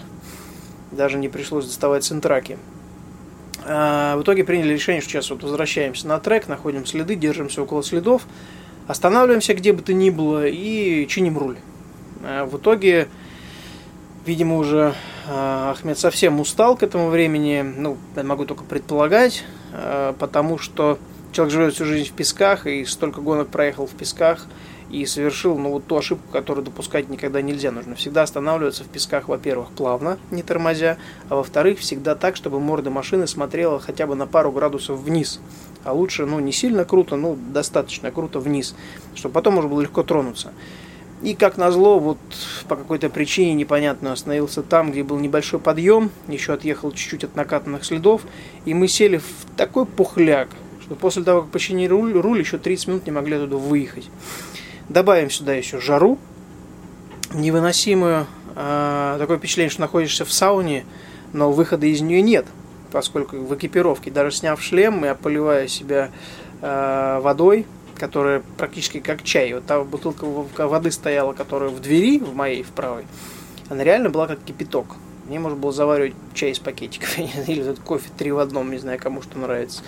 Даже 0.91 1.17
не 1.17 1.29
пришлось 1.29 1.65
доставать 1.65 2.03
центраки. 2.03 2.57
А, 3.65 4.17
в 4.17 4.23
итоге 4.23 4.43
приняли 4.43 4.73
решение, 4.73 5.01
что 5.01 5.11
сейчас 5.11 5.29
вот 5.29 5.43
возвращаемся 5.43 6.07
на 6.07 6.19
трек, 6.19 6.47
находим 6.47 6.85
следы, 6.85 7.15
держимся 7.15 7.61
около 7.61 7.83
следов, 7.83 8.25
Останавливаемся 8.89 9.53
где 9.53 9.71
бы 9.71 9.83
то 9.83 9.93
ни 9.93 10.09
было 10.09 10.47
и 10.47 11.05
чиним 11.07 11.37
руль. 11.37 11.57
Э, 12.23 12.45
в 12.45 12.57
итоге, 12.57 13.07
видимо, 14.25 14.57
уже 14.57 14.95
Ахмед 15.31 15.99
совсем 15.99 16.39
устал 16.39 16.75
к 16.75 16.83
этому 16.83 17.09
времени. 17.09 17.61
Ну, 17.61 17.97
я 18.15 18.23
могу 18.23 18.45
только 18.45 18.63
предполагать, 18.63 19.43
э, 19.71 20.13
потому 20.17 20.57
что 20.57 20.97
человек 21.31 21.53
живет 21.53 21.73
всю 21.75 21.85
жизнь 21.85 22.09
в 22.09 22.13
песках 22.13 22.65
и 22.65 22.83
столько 22.85 23.21
гонок 23.21 23.49
проехал 23.49 23.85
в 23.85 23.91
песках 23.91 24.45
и 24.89 25.05
совершил 25.05 25.57
ну, 25.59 25.69
вот 25.69 25.85
ту 25.85 25.97
ошибку, 25.97 26.31
которую 26.31 26.65
допускать 26.65 27.09
никогда 27.09 27.41
нельзя. 27.43 27.71
Нужно 27.71 27.95
всегда 27.95 28.23
останавливаться 28.23 28.83
в 28.83 28.87
песках, 28.87 29.27
во-первых, 29.27 29.69
плавно, 29.69 30.17
не 30.31 30.41
тормозя, 30.41 30.97
а 31.29 31.35
во-вторых, 31.35 31.79
всегда 31.79 32.15
так, 32.15 32.35
чтобы 32.35 32.59
морда 32.59 32.89
машины 32.89 33.27
смотрела 33.27 33.79
хотя 33.79 34.07
бы 34.07 34.15
на 34.15 34.25
пару 34.25 34.51
градусов 34.51 34.99
вниз 34.99 35.39
а 35.83 35.93
лучше, 35.93 36.25
ну, 36.25 36.39
не 36.39 36.51
сильно 36.51 36.85
круто, 36.85 37.15
ну, 37.15 37.37
достаточно 37.51 38.11
круто 38.11 38.39
вниз, 38.39 38.75
чтобы 39.15 39.33
потом 39.33 39.55
можно 39.55 39.69
было 39.69 39.81
легко 39.81 40.03
тронуться. 40.03 40.51
И 41.21 41.35
как 41.35 41.57
назло, 41.57 41.99
вот 41.99 42.17
по 42.67 42.75
какой-то 42.75 43.09
причине 43.09 43.53
непонятно 43.53 44.13
остановился 44.13 44.63
там, 44.63 44.91
где 44.91 45.03
был 45.03 45.19
небольшой 45.19 45.59
подъем, 45.59 46.11
еще 46.27 46.53
отъехал 46.53 46.91
чуть-чуть 46.91 47.25
от 47.25 47.35
накатанных 47.35 47.83
следов, 47.83 48.21
и 48.65 48.73
мы 48.73 48.87
сели 48.87 49.17
в 49.17 49.57
такой 49.57 49.85
пухляк, 49.85 50.47
что 50.81 50.95
после 50.95 51.23
того, 51.23 51.41
как 51.41 51.51
починили 51.51 51.89
руль, 51.89 52.13
руль 52.13 52.39
еще 52.39 52.57
30 52.57 52.87
минут 52.87 53.05
не 53.05 53.11
могли 53.11 53.35
оттуда 53.35 53.57
выехать. 53.57 54.09
Добавим 54.87 55.29
сюда 55.29 55.53
еще 55.53 55.79
жару 55.79 56.17
невыносимую, 57.33 58.25
э, 58.55 59.15
такое 59.19 59.37
впечатление, 59.37 59.69
что 59.69 59.81
находишься 59.81 60.25
в 60.25 60.31
сауне, 60.31 60.85
но 61.33 61.51
выхода 61.51 61.85
из 61.85 62.01
нее 62.01 62.21
нет– 62.21 62.45
поскольку 62.91 63.37
в 63.37 63.55
экипировке, 63.55 64.11
даже 64.11 64.35
сняв 64.35 64.61
шлем 64.61 65.05
и 65.05 65.13
поливая 65.15 65.67
себя 65.67 66.09
э, 66.61 67.19
водой, 67.21 67.65
которая 67.99 68.41
практически 68.57 68.99
как 68.99 69.23
чай. 69.23 69.53
Вот 69.53 69.65
та 69.65 69.83
бутылка 69.83 70.23
воды 70.23 70.91
стояла, 70.91 71.33
которая 71.33 71.69
в 71.69 71.79
двери, 71.79 72.19
в 72.19 72.35
моей, 72.35 72.63
в 72.63 72.69
правой, 72.69 73.05
она 73.69 73.83
реально 73.83 74.09
была 74.09 74.27
как 74.27 74.39
кипяток. 74.43 74.95
Мне 75.27 75.39
можно 75.39 75.57
было 75.57 75.71
заваривать 75.71 76.15
чай 76.33 76.51
из 76.51 76.59
пакетиков, 76.59 77.19
или 77.47 77.61
этот 77.61 77.79
кофе 77.79 78.09
три 78.17 78.31
в 78.31 78.39
одном, 78.39 78.71
не 78.71 78.77
знаю, 78.77 78.99
кому 78.99 79.21
что 79.21 79.37
нравится. 79.37 79.83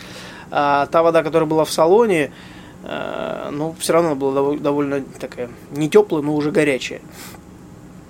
А 0.51 0.86
та 0.88 1.01
вода, 1.01 1.24
которая 1.24 1.48
была 1.48 1.65
в 1.65 1.72
салоне, 1.72 2.32
Э, 2.84 3.50
но 3.51 3.74
все 3.74 3.94
равно 3.94 4.15
была 4.15 4.58
довольно 4.58 5.03
такая 5.20 5.50
не 5.72 5.89
теплая, 5.89 6.24
но 6.24 6.36
уже 6.36 6.51
горячая. 6.51 7.01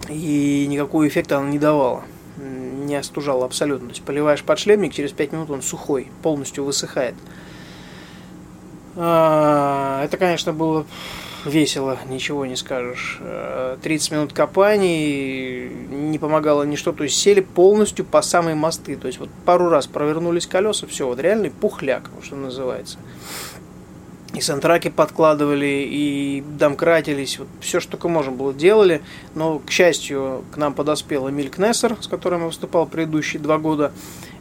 И 0.09 0.65
никакого 0.69 1.07
эффекта 1.07 1.37
она 1.37 1.49
не 1.49 1.59
давала. 1.59 2.03
Не 2.37 2.95
остужала 2.95 3.45
абсолютно. 3.45 3.87
То 3.87 3.93
есть 3.93 4.03
поливаешь 4.03 4.43
подшлемник, 4.43 4.93
через 4.93 5.11
5 5.11 5.31
минут 5.33 5.49
он 5.49 5.61
сухой, 5.61 6.09
полностью 6.23 6.63
высыхает. 6.63 7.15
А, 8.95 10.03
это, 10.03 10.17
конечно, 10.17 10.53
было 10.53 10.85
весело, 11.45 11.97
ничего 12.07 12.45
не 12.45 12.55
скажешь. 12.55 13.19
30 13.81 14.11
э, 14.11 14.15
минут 14.15 14.33
копаний, 14.33 15.69
не 15.69 16.19
помогало 16.19 16.63
ничто. 16.63 16.91
То 16.91 17.03
есть 17.03 17.17
сели 17.17 17.41
полностью 17.41 18.05
по 18.05 18.21
самой 18.21 18.55
мосты. 18.55 18.95
То 18.95 19.07
есть 19.07 19.19
вот 19.19 19.29
пару 19.45 19.69
раз 19.69 19.87
провернулись 19.87 20.47
колеса, 20.47 20.87
все, 20.87 21.07
вот 21.07 21.19
реальный 21.19 21.49
пухляк, 21.49 22.09
что 22.21 22.35
называется. 22.35 22.97
И 24.33 24.39
сантраки 24.39 24.89
подкладывали, 24.89 25.85
и 25.85 26.41
домкратились, 26.57 27.37
вот 27.37 27.49
все, 27.59 27.81
что 27.81 27.91
только 27.91 28.07
можно 28.07 28.31
было, 28.31 28.53
делали. 28.53 29.01
Но, 29.35 29.59
к 29.59 29.69
счастью, 29.69 30.45
к 30.53 30.57
нам 30.57 30.73
подоспел 30.73 31.29
Эмиль 31.29 31.49
Кнессер, 31.49 31.97
с 31.99 32.07
которым 32.07 32.41
я 32.41 32.45
выступал 32.47 32.85
предыдущие 32.85 33.41
два 33.41 33.57
года, 33.57 33.91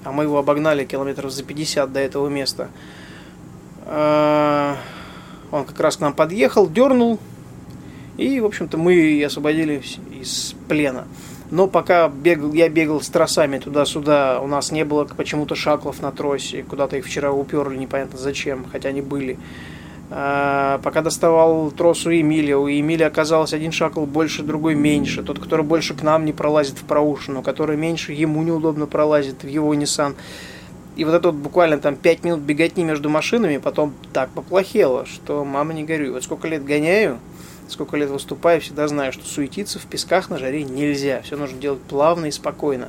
а 0.04 0.12
мы 0.12 0.25
его 0.25 0.38
обогнали 0.38 0.85
километров 0.85 1.33
за 1.33 1.42
50 1.42 1.92
до 1.92 1.99
этого 1.99 2.28
места. 2.28 2.69
А, 3.92 4.76
он 5.50 5.64
как 5.64 5.80
раз 5.80 5.97
к 5.97 6.00
нам 6.00 6.12
подъехал, 6.12 6.68
дернул, 6.68 7.18
и, 8.16 8.38
в 8.38 8.47
общем-то, 8.47 8.78
мы 8.78 9.20
освободили 9.25 9.82
из 10.12 10.54
плена. 10.68 11.09
Но 11.50 11.66
пока 11.66 12.09
бегал, 12.09 12.52
я 12.52 12.68
бегал 12.68 13.00
с 13.00 13.09
тросами 13.09 13.59
туда-сюда, 13.59 14.40
у 14.40 14.47
нас 14.47 14.70
не 14.70 14.85
было 14.85 15.04
почему-то 15.06 15.56
шаклов 15.56 16.00
на 16.00 16.12
тросе, 16.12 16.62
куда-то 16.62 16.99
их 16.99 17.04
вчера 17.04 17.32
уперли, 17.32 17.76
непонятно 17.76 18.16
зачем, 18.16 18.64
хотя 18.70 18.90
они 18.90 19.00
были. 19.00 19.37
А, 20.12 20.78
пока 20.85 21.02
доставал 21.02 21.73
трос 21.73 22.06
у 22.06 22.12
Эмилия, 22.12 22.56
у 22.56 22.68
Эмилия 22.68 23.06
оказалось 23.06 23.52
один 23.52 23.73
шакл 23.73 24.06
больше, 24.06 24.44
другой 24.44 24.76
меньше. 24.76 25.25
Тот, 25.25 25.40
который 25.40 25.64
больше 25.64 25.94
к 25.94 26.02
нам 26.02 26.25
не 26.25 26.32
пролазит 26.32 26.78
в 26.78 26.85
проушину, 26.85 27.42
который 27.42 27.76
меньше 27.76 28.12
ему 28.12 28.42
неудобно 28.44 28.87
пролазит 28.87 29.42
в 29.42 29.49
его 29.49 29.75
Nissan. 29.75 30.14
И 30.97 31.04
вот 31.04 31.14
это 31.14 31.30
вот 31.30 31.40
буквально 31.40 31.78
там 31.78 31.97
5 31.97 32.25
минут 32.25 32.40
беготни 32.40 32.85
между 32.85 33.09
машинами, 33.09 33.59
потом 33.59 33.94
так 34.12 34.30
поплохело, 34.30 35.06
что 35.06 35.44
мама 35.44 35.73
не 35.73 35.85
горюй. 35.85 36.11
Вот 36.11 36.25
сколько 36.25 36.49
лет 36.49 36.64
гоняю, 36.64 37.18
сколько 37.68 37.97
лет 37.97 38.11
выступаю, 38.11 38.61
всегда 38.61 38.88
знаю, 38.88 39.12
что 39.12 39.25
суетиться 39.25 39.78
в 39.78 39.87
песках 39.87 40.30
на 40.30 40.38
жаре 40.38 40.64
нельзя. 40.64 41.23
Все 41.23 41.37
нужно 41.37 41.59
делать 41.59 41.80
плавно 41.82 42.26
и 42.26 42.30
спокойно. 42.30 42.88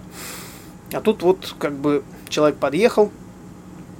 А 0.93 1.00
тут 1.00 1.24
вот 1.24 1.55
как 1.58 1.74
бы 1.74 2.03
человек 2.27 2.58
подъехал, 2.58 3.12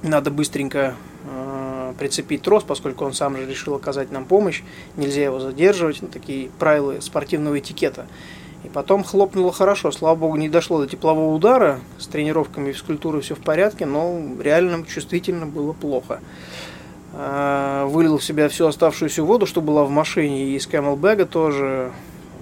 надо 0.02 0.30
быстренько 0.30 0.96
э, 1.24 1.94
прицепить 1.98 2.42
трос, 2.42 2.64
поскольку 2.64 3.04
он 3.04 3.14
сам 3.14 3.36
же 3.36 3.46
решил 3.46 3.74
оказать 3.74 4.10
нам 4.10 4.24
помощь. 4.24 4.62
Нельзя 4.96 5.22
его 5.24 5.38
задерживать. 5.38 6.02
Ну, 6.02 6.08
такие 6.08 6.50
правила 6.58 7.00
спортивного 7.00 7.58
этикета. 7.58 8.06
И 8.64 8.68
потом 8.68 9.02
хлопнуло 9.02 9.52
хорошо. 9.52 9.90
Слава 9.90 10.14
богу, 10.16 10.36
не 10.36 10.48
дошло 10.48 10.80
до 10.80 10.86
теплового 10.86 11.34
удара. 11.34 11.80
С 11.98 12.06
тренировками 12.06 12.70
и 12.70 12.72
физкультурой 12.72 13.22
все 13.22 13.34
в 13.34 13.40
порядке, 13.40 13.86
но 13.86 14.20
реально 14.40 14.84
чувствительно 14.86 15.46
было 15.46 15.72
плохо. 15.72 16.20
А, 17.14 17.86
вылил 17.86 18.18
в 18.18 18.24
себя 18.24 18.48
всю 18.48 18.66
оставшуюся 18.66 19.22
воду, 19.22 19.46
что 19.46 19.60
была 19.60 19.84
в 19.84 19.90
машине, 19.90 20.46
и 20.46 20.56
из 20.56 20.66
камелбэга 20.66 21.26
тоже. 21.26 21.90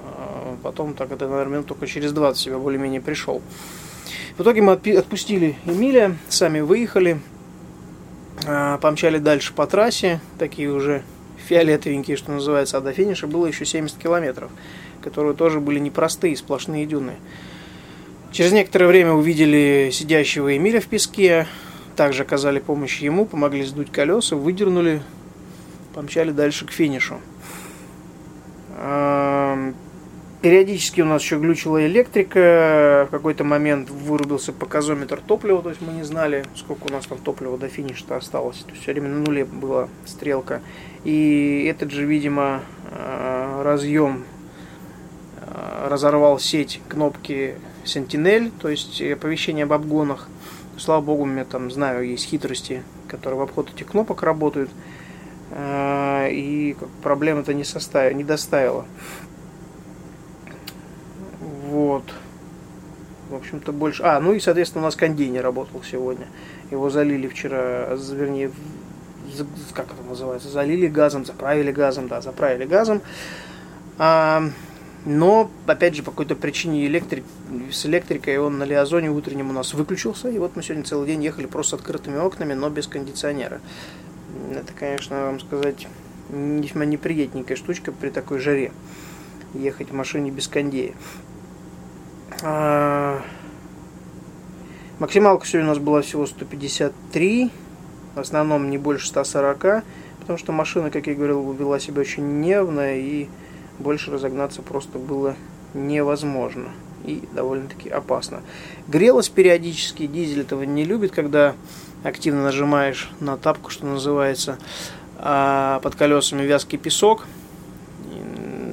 А, 0.05 0.57
потом, 0.63 0.95
так 0.95 1.11
это, 1.11 1.27
наверное, 1.27 1.63
только 1.63 1.87
через 1.87 2.13
20 2.13 2.41
себя 2.41 2.59
более-менее 2.59 3.01
пришел. 3.01 3.41
В 4.37 4.43
итоге 4.43 4.63
мы 4.63 4.73
отпустили 4.73 5.57
Эмилия, 5.65 6.17
сами 6.29 6.61
выехали, 6.61 7.21
а, 8.47 8.79
помчали 8.79 9.19
дальше 9.19 9.53
по 9.55 9.67
трассе, 9.67 10.21
такие 10.39 10.71
уже 10.71 11.03
фиолетовенькие, 11.49 12.17
что 12.17 12.33
называется, 12.33 12.79
а 12.79 12.81
до 12.81 12.93
финиша 12.93 13.27
было 13.27 13.47
еще 13.47 13.65
70 13.65 13.99
километров 13.99 14.51
которые 15.01 15.35
тоже 15.35 15.61
были 15.61 15.79
непростые, 15.79 16.37
сплошные 16.37 16.87
дюны. 16.87 17.15
Через 18.33 18.53
некоторое 18.53 18.87
время 18.87 19.13
увидели 19.13 19.91
сидящего 19.93 20.57
Эмиля 20.57 20.81
в 20.81 20.87
песке, 20.87 21.47
также 21.97 22.23
оказали 22.23 22.61
помощь 22.61 23.01
ему, 23.01 23.27
помогли 23.27 23.65
сдуть 23.65 23.91
колеса, 23.91 24.37
выдернули, 24.37 25.03
помчали 25.95 26.31
дальше 26.31 26.65
к 26.67 26.71
финишу. 26.71 27.21
Периодически 30.41 31.03
у 31.03 31.05
нас 31.05 31.21
еще 31.23 31.39
глючила 31.39 31.85
электрика, 31.87 33.07
в 33.09 33.11
какой-то 33.11 33.45
момент 33.45 33.91
вырубился 33.91 34.53
показометр 34.53 35.21
топлива, 35.21 35.61
то 35.61 35.69
есть 35.69 35.83
мы 35.83 35.93
не 35.93 36.03
знали, 36.03 36.47
сколько 36.57 36.85
у 36.87 36.89
нас 36.89 37.05
там 37.05 37.19
топлива 37.19 37.59
до 37.59 37.69
финиша 37.69 38.17
осталось. 38.17 38.59
То 38.59 38.71
есть 38.71 38.83
все 38.83 38.93
время 38.93 39.11
на 39.11 39.19
нуле 39.19 39.45
была 39.45 39.89
стрелка. 40.07 40.63
И 41.05 41.65
этот 41.71 41.91
же, 41.91 42.05
видимо, 42.05 42.63
а, 42.91 43.63
разъем 43.63 44.25
разорвал 45.87 46.39
сеть 46.39 46.81
кнопки 46.89 47.57
Sentinel, 47.85 48.53
то 48.59 48.69
есть 48.69 49.01
оповещение 49.01 49.65
об 49.65 49.73
обгонах. 49.73 50.29
Слава 50.79 51.01
богу, 51.01 51.25
меня 51.25 51.45
там, 51.45 51.71
знаю, 51.71 52.09
есть 52.09 52.27
хитрости, 52.27 52.83
которые 53.09 53.41
в 53.41 53.43
обход 53.43 53.71
этих 53.75 53.87
кнопок 53.87 54.23
работают. 54.23 54.71
И 55.59 56.77
проблем 57.03 57.39
это 57.39 57.53
не, 57.53 57.65
составило, 57.65 58.17
не 58.17 58.25
доставило. 58.25 58.87
Вот. 61.41 62.05
В 63.31 63.35
общем-то, 63.35 63.73
больше... 63.73 64.03
А, 64.03 64.21
ну 64.21 64.33
и, 64.33 64.41
соответственно, 64.41 64.83
у 64.83 64.87
нас 64.87 64.97
кондей 64.97 65.29
не 65.29 65.41
работал 65.41 65.83
сегодня. 65.83 66.27
Его 66.71 66.89
залили 66.89 67.29
вчера, 67.29 67.97
вернее, 68.13 68.51
как 69.75 69.87
это 69.87 70.03
называется, 70.09 70.49
залили 70.49 70.87
газом, 70.87 71.25
заправили 71.25 71.73
газом, 71.73 72.09
да, 72.09 72.21
заправили 72.21 72.65
газом. 72.65 73.03
А, 73.99 74.43
но, 75.07 75.51
опять 75.67 75.95
же, 75.95 76.03
по 76.03 76.11
какой-то 76.11 76.37
причине 76.37 76.87
электрик, 76.87 77.25
с 77.73 77.87
электрикой 77.87 78.39
он 78.39 78.59
на 78.59 78.65
Лиазоне 78.65 79.11
утреннем 79.11 79.51
у 79.51 79.53
нас 79.53 79.73
выключился. 79.73 80.29
И 80.29 80.39
вот 80.39 80.57
мы 80.57 80.63
сегодня 80.63 80.85
целый 80.85 81.07
день 81.07 81.23
ехали 81.25 81.47
просто 81.47 81.77
с 81.77 81.81
открытыми 81.81 82.19
окнами, 82.19 82.53
но 82.53 82.69
без 82.69 82.87
кондиционера. 82.87 83.61
Это, 84.51 84.73
конечно, 84.79 85.25
вам 85.25 85.41
сказать, 85.41 85.87
весьма 86.29 86.85
неприятненькая 86.85 87.57
штучка 87.57 87.93
при 87.93 88.11
такой 88.11 88.41
жаре. 88.41 88.73
Ехать 89.55 89.91
в 89.91 89.95
машине 89.95 90.31
без 90.31 90.49
кондея. 90.49 90.95
А... 92.43 93.23
Максималка 94.99 95.47
сегодня 95.47 95.71
у 95.71 95.73
нас 95.73 95.79
была 95.79 96.03
всего 96.03 96.27
153. 96.27 97.51
В 98.15 98.21
основном 98.21 98.71
не 98.71 98.79
больше 98.79 99.07
140. 99.09 99.85
Потому 100.21 100.39
что 100.39 100.53
машина, 100.53 100.91
как 100.91 101.07
я 101.07 101.15
говорил, 101.15 101.53
вела 101.53 101.79
себя 101.79 102.03
очень 102.03 102.41
нервно 102.41 102.97
и 102.97 103.29
больше 103.79 104.11
разогнаться 104.11 104.63
просто 104.63 104.99
было 104.99 105.35
невозможно 105.75 106.69
и 107.05 107.23
довольно-таки 107.33 107.89
опасно. 107.89 108.43
Грелось 108.87 109.29
периодически, 109.29 110.07
дизель 110.07 110.43
этого 110.43 110.63
не 110.63 110.85
любит, 110.85 111.13
когда 111.13 111.55
активно 112.03 112.43
нажимаешь 112.43 113.11
на 113.21 113.37
тапку, 113.37 113.71
что 113.71 113.87
называется, 113.87 114.59
а 115.17 115.81
под 115.81 115.95
колесами 115.95 116.43
вязкий 116.43 116.79
песок. 116.79 117.27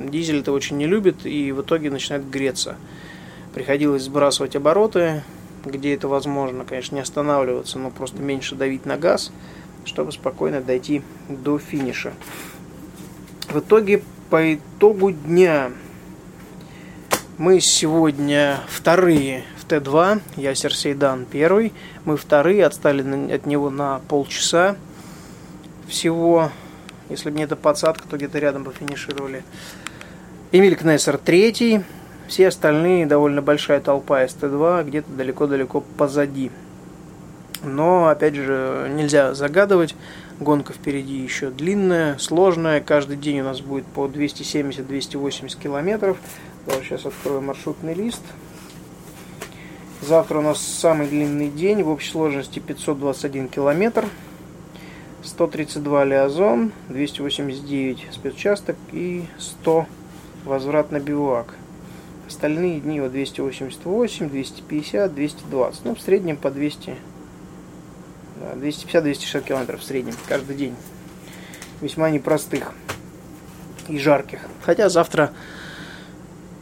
Дизель 0.09 0.39
это 0.39 0.51
очень 0.51 0.77
не 0.77 0.87
любит 0.87 1.25
и 1.25 1.51
в 1.51 1.61
итоге 1.61 1.89
начинает 1.89 2.29
греться. 2.29 2.75
Приходилось 3.53 4.03
сбрасывать 4.03 4.55
обороты, 4.55 5.23
где 5.67 5.93
это 5.93 6.07
возможно, 6.07 6.65
конечно, 6.65 6.95
не 6.95 7.01
останавливаться, 7.01 7.79
но 7.79 7.89
просто 7.89 8.21
меньше 8.21 8.55
давить 8.55 8.85
на 8.85 8.97
газ, 8.97 9.31
чтобы 9.85 10.11
спокойно 10.11 10.61
дойти 10.61 11.01
до 11.29 11.59
финиша. 11.59 12.13
В 13.49 13.59
итоге 13.59 14.03
по 14.29 14.55
итогу 14.55 15.11
дня 15.11 15.71
мы 17.37 17.59
сегодня 17.59 18.59
вторые 18.67 19.43
в 19.57 19.67
Т2, 19.67 20.21
я 20.37 20.55
Серсейдан 20.55 21.25
первый, 21.25 21.71
мы 22.03 22.17
вторые, 22.17 22.65
отстали 22.65 23.31
от 23.31 23.45
него 23.45 23.69
на 23.69 24.01
полчаса 24.09 24.75
всего, 25.87 26.51
если 27.09 27.29
бы 27.29 27.37
не 27.37 27.43
эта 27.43 27.55
подсадка, 27.55 28.07
то 28.07 28.17
где-то 28.17 28.39
рядом 28.39 28.63
бы 28.63 28.73
финишировали. 28.73 29.43
Эмиль 30.51 30.75
Кнессер 30.75 31.17
третий, 31.17 31.83
все 32.27 32.47
остальные 32.47 33.05
довольно 33.05 33.41
большая 33.41 33.79
толпа 33.79 34.23
из 34.23 34.31
Т2, 34.31 34.85
где-то 34.85 35.11
далеко-далеко 35.11 35.83
позади. 35.97 36.51
Но, 37.63 38.07
опять 38.07 38.35
же, 38.35 38.91
нельзя 38.93 39.33
загадывать. 39.33 39.95
Гонка 40.39 40.73
впереди 40.73 41.15
еще 41.15 41.49
длинная, 41.49 42.17
сложная. 42.19 42.81
Каждый 42.81 43.17
день 43.17 43.41
у 43.41 43.43
нас 43.43 43.61
будет 43.61 43.85
по 43.85 44.05
270-280 44.05 45.59
километров. 45.59 46.17
Даже 46.67 46.83
сейчас 46.83 47.05
открою 47.05 47.41
маршрутный 47.41 47.93
лист. 47.93 48.21
Завтра 50.01 50.39
у 50.39 50.41
нас 50.41 50.61
самый 50.61 51.07
длинный 51.07 51.49
день. 51.49 51.81
В 51.81 51.89
общей 51.89 52.11
сложности 52.11 52.59
521 52.59 53.47
километр. 53.47 54.05
132 55.23 56.03
лиазон, 56.05 56.71
289 56.89 58.07
спецучасток 58.11 58.77
и 58.91 59.25
100 59.39 59.85
возврат 60.45 60.91
на 60.91 60.99
бивуак. 60.99 61.55
Остальные 62.27 62.81
дни 62.81 62.99
вот 62.99 63.11
288, 63.11 64.29
250, 64.29 65.15
220. 65.15 65.85
Ну, 65.85 65.95
в 65.95 66.01
среднем 66.01 66.37
по 66.37 66.51
200 66.51 66.95
250-260 68.55 69.43
километров 69.45 69.81
в 69.81 69.83
среднем 69.83 70.13
каждый 70.27 70.55
день. 70.55 70.75
весьма 71.81 72.09
непростых 72.09 72.73
и 73.87 73.97
жарких. 73.97 74.41
Хотя 74.63 74.89
завтра 74.89 75.31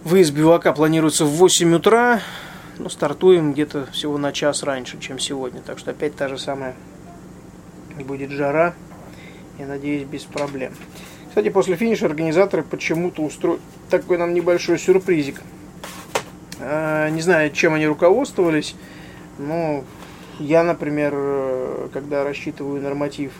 выезд 0.04 0.34
бивака 0.34 0.74
планируется 0.74 1.26
в 1.26 1.30
8 1.30 1.76
утра, 1.76 2.22
но 2.78 2.90
стартуем 2.90 3.54
где-то 3.54 3.88
всего 3.92 4.18
на 4.18 4.32
час 4.32 4.64
раньше, 4.64 5.00
чем 5.00 5.20
сегодня. 5.20 5.62
Так 5.62 5.80
что 5.80 5.92
опять 5.92 6.16
та 6.16 6.28
же 6.28 6.38
самая 6.38 6.76
будет 8.06 8.32
жара. 8.32 8.74
Я 9.58 9.68
надеюсь, 9.68 10.04
без 10.04 10.24
проблем. 10.24 10.74
Кстати, 11.30 11.50
после 11.50 11.76
финиша 11.76 12.06
организаторы 12.06 12.64
почему-то 12.64 13.22
устроили 13.22 13.62
такой 13.90 14.18
нам 14.18 14.34
небольшой 14.34 14.78
сюрпризик. 14.78 15.42
А, 16.60 17.10
не 17.10 17.22
знаю, 17.22 17.52
чем 17.52 17.74
они 17.74 17.88
руководствовались, 17.88 18.76
но 19.38 19.84
я, 20.40 20.64
например, 20.64 21.14
э, 21.16 21.88
когда 21.94 22.24
рассчитываю 22.24 22.82
норматив 22.82 23.32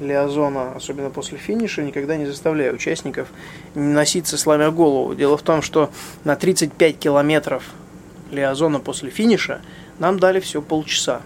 Лиазона, 0.00 0.72
особенно 0.72 1.10
после 1.10 1.38
финиша, 1.38 1.82
никогда 1.82 2.16
не 2.16 2.26
заставляю 2.26 2.74
участников 2.74 3.28
носиться 3.74 4.38
сломя 4.38 4.70
голову. 4.70 5.14
Дело 5.14 5.36
в 5.36 5.42
том, 5.42 5.62
что 5.62 5.90
на 6.24 6.36
35 6.36 6.98
километров 6.98 7.64
Лиазона 8.30 8.80
после 8.80 9.10
финиша 9.10 9.60
нам 9.98 10.18
дали 10.18 10.40
всего 10.40 10.62
полчаса. 10.62 11.22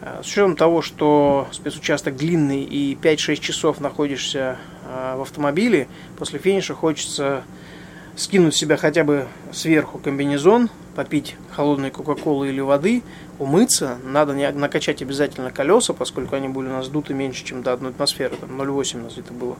Э, 0.00 0.20
с 0.22 0.26
учетом 0.26 0.56
того, 0.56 0.80
что 0.80 1.48
спецучасток 1.52 2.16
длинный 2.16 2.62
и 2.62 2.94
5-6 2.94 3.36
часов 3.36 3.80
находишься 3.80 4.56
э, 4.84 5.16
в 5.16 5.22
автомобиле, 5.22 5.88
после 6.16 6.38
финиша 6.38 6.74
хочется 6.74 7.44
скинуть 8.20 8.54
себя 8.54 8.76
хотя 8.76 9.02
бы 9.02 9.26
сверху 9.50 9.98
комбинезон, 9.98 10.68
попить 10.94 11.36
холодной 11.52 11.90
кока-колы 11.90 12.50
или 12.50 12.60
воды, 12.60 13.02
умыться. 13.38 13.96
Надо 14.04 14.34
накачать 14.52 15.00
обязательно 15.00 15.50
колеса, 15.50 15.94
поскольку 15.94 16.36
они 16.36 16.48
были 16.48 16.68
у 16.68 16.72
нас 16.72 16.88
дуты 16.88 17.14
меньше, 17.14 17.44
чем 17.46 17.62
до 17.62 17.72
одной 17.72 17.92
атмосферы. 17.92 18.36
Там 18.36 18.60
0,8 18.60 19.00
у 19.00 19.04
нас 19.04 19.16
это 19.16 19.32
было 19.32 19.56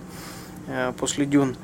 э, 0.66 0.92
после 0.98 1.24
дюн. 1.24 1.56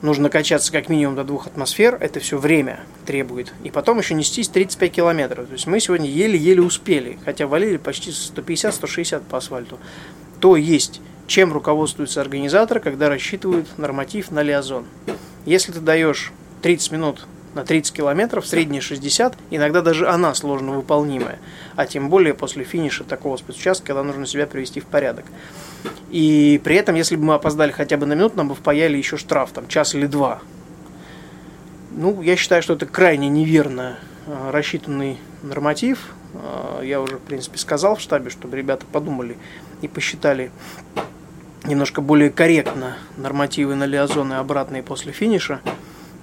Нужно 0.00 0.30
качаться 0.30 0.72
как 0.72 0.88
минимум 0.88 1.16
до 1.16 1.24
двух 1.24 1.48
атмосфер. 1.48 1.98
Это 2.00 2.18
все 2.20 2.38
время 2.38 2.80
требует. 3.04 3.52
И 3.62 3.70
потом 3.70 3.98
еще 3.98 4.14
нестись 4.14 4.48
35 4.48 4.92
километров. 4.92 5.46
То 5.46 5.52
есть 5.52 5.66
мы 5.66 5.80
сегодня 5.80 6.08
еле-еле 6.08 6.62
успели. 6.62 7.18
Хотя 7.26 7.46
валили 7.46 7.76
почти 7.76 8.10
150-160 8.10 9.22
по 9.28 9.38
асфальту. 9.38 9.78
То 10.40 10.56
есть, 10.56 11.02
чем 11.26 11.52
руководствуется 11.52 12.22
организатор, 12.22 12.80
когда 12.80 13.10
рассчитывают 13.10 13.66
норматив 13.78 14.30
на 14.30 14.42
лиазон. 14.42 14.86
Если 15.46 15.70
ты 15.70 15.80
даешь 15.80 16.32
30 16.62 16.90
минут 16.90 17.26
на 17.54 17.64
30 17.64 17.94
километров, 17.94 18.46
средняя 18.46 18.82
60, 18.82 19.38
иногда 19.50 19.80
даже 19.80 20.08
она 20.08 20.34
сложно 20.34 20.72
выполнимая. 20.72 21.38
А 21.76 21.86
тем 21.86 22.10
более 22.10 22.34
после 22.34 22.64
финиша 22.64 23.04
такого 23.04 23.36
спецучастка, 23.36 23.86
когда 23.86 24.02
нужно 24.02 24.26
себя 24.26 24.46
привести 24.46 24.80
в 24.80 24.86
порядок. 24.86 25.24
И 26.10 26.60
при 26.64 26.76
этом, 26.76 26.96
если 26.96 27.16
бы 27.16 27.24
мы 27.24 27.34
опоздали 27.34 27.70
хотя 27.70 27.96
бы 27.96 28.06
на 28.06 28.14
минуту, 28.14 28.36
нам 28.36 28.48
бы 28.48 28.54
впаяли 28.56 28.96
еще 28.98 29.16
штраф, 29.16 29.52
там, 29.52 29.68
час 29.68 29.94
или 29.94 30.06
два. 30.06 30.40
Ну, 31.92 32.20
я 32.22 32.36
считаю, 32.36 32.60
что 32.60 32.74
это 32.74 32.84
крайне 32.84 33.28
неверно 33.28 33.98
а, 34.26 34.50
рассчитанный 34.50 35.18
норматив. 35.42 36.14
А, 36.34 36.82
я 36.82 37.00
уже, 37.00 37.16
в 37.16 37.22
принципе, 37.22 37.56
сказал 37.56 37.96
в 37.96 38.00
штабе, 38.00 38.30
чтобы 38.30 38.56
ребята 38.56 38.84
подумали 38.90 39.38
и 39.80 39.88
посчитали 39.88 40.50
немножко 41.66 42.00
более 42.00 42.30
корректно 42.30 42.96
нормативы 43.16 43.74
на 43.74 43.84
лиазоны 43.84 44.34
обратные 44.34 44.82
после 44.82 45.12
финиша. 45.12 45.60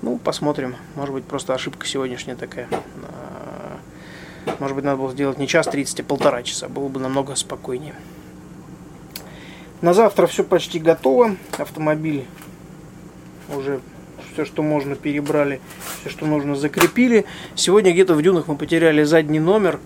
Ну, 0.01 0.17
посмотрим. 0.17 0.75
Может 0.95 1.13
быть, 1.13 1.23
просто 1.25 1.53
ошибка 1.53 1.87
сегодняшняя 1.87 2.35
такая. 2.35 2.67
А, 2.71 3.79
может 4.59 4.75
быть, 4.75 4.85
надо 4.85 4.97
было 4.97 5.11
сделать 5.11 5.37
не 5.37 5.47
час 5.47 5.67
30, 5.67 6.01
а 6.01 6.03
полтора 6.03 6.43
часа. 6.43 6.67
Было 6.67 6.87
бы 6.87 6.99
намного 6.99 7.35
спокойнее. 7.35 7.95
На 9.81 9.93
завтра 9.93 10.27
все 10.27 10.43
почти 10.43 10.79
готово. 10.79 11.35
Автомобиль 11.57 12.25
уже 13.55 13.81
все, 14.33 14.45
что 14.45 14.63
можно, 14.63 14.95
перебрали. 14.95 15.61
Все, 16.01 16.09
что 16.09 16.25
нужно, 16.25 16.55
закрепили. 16.55 17.25
Сегодня 17.55 17.91
где-то 17.91 18.15
в 18.15 18.21
дюнах 18.21 18.47
мы 18.47 18.55
потеряли 18.55 19.03
задний 19.03 19.39
номер. 19.39 19.79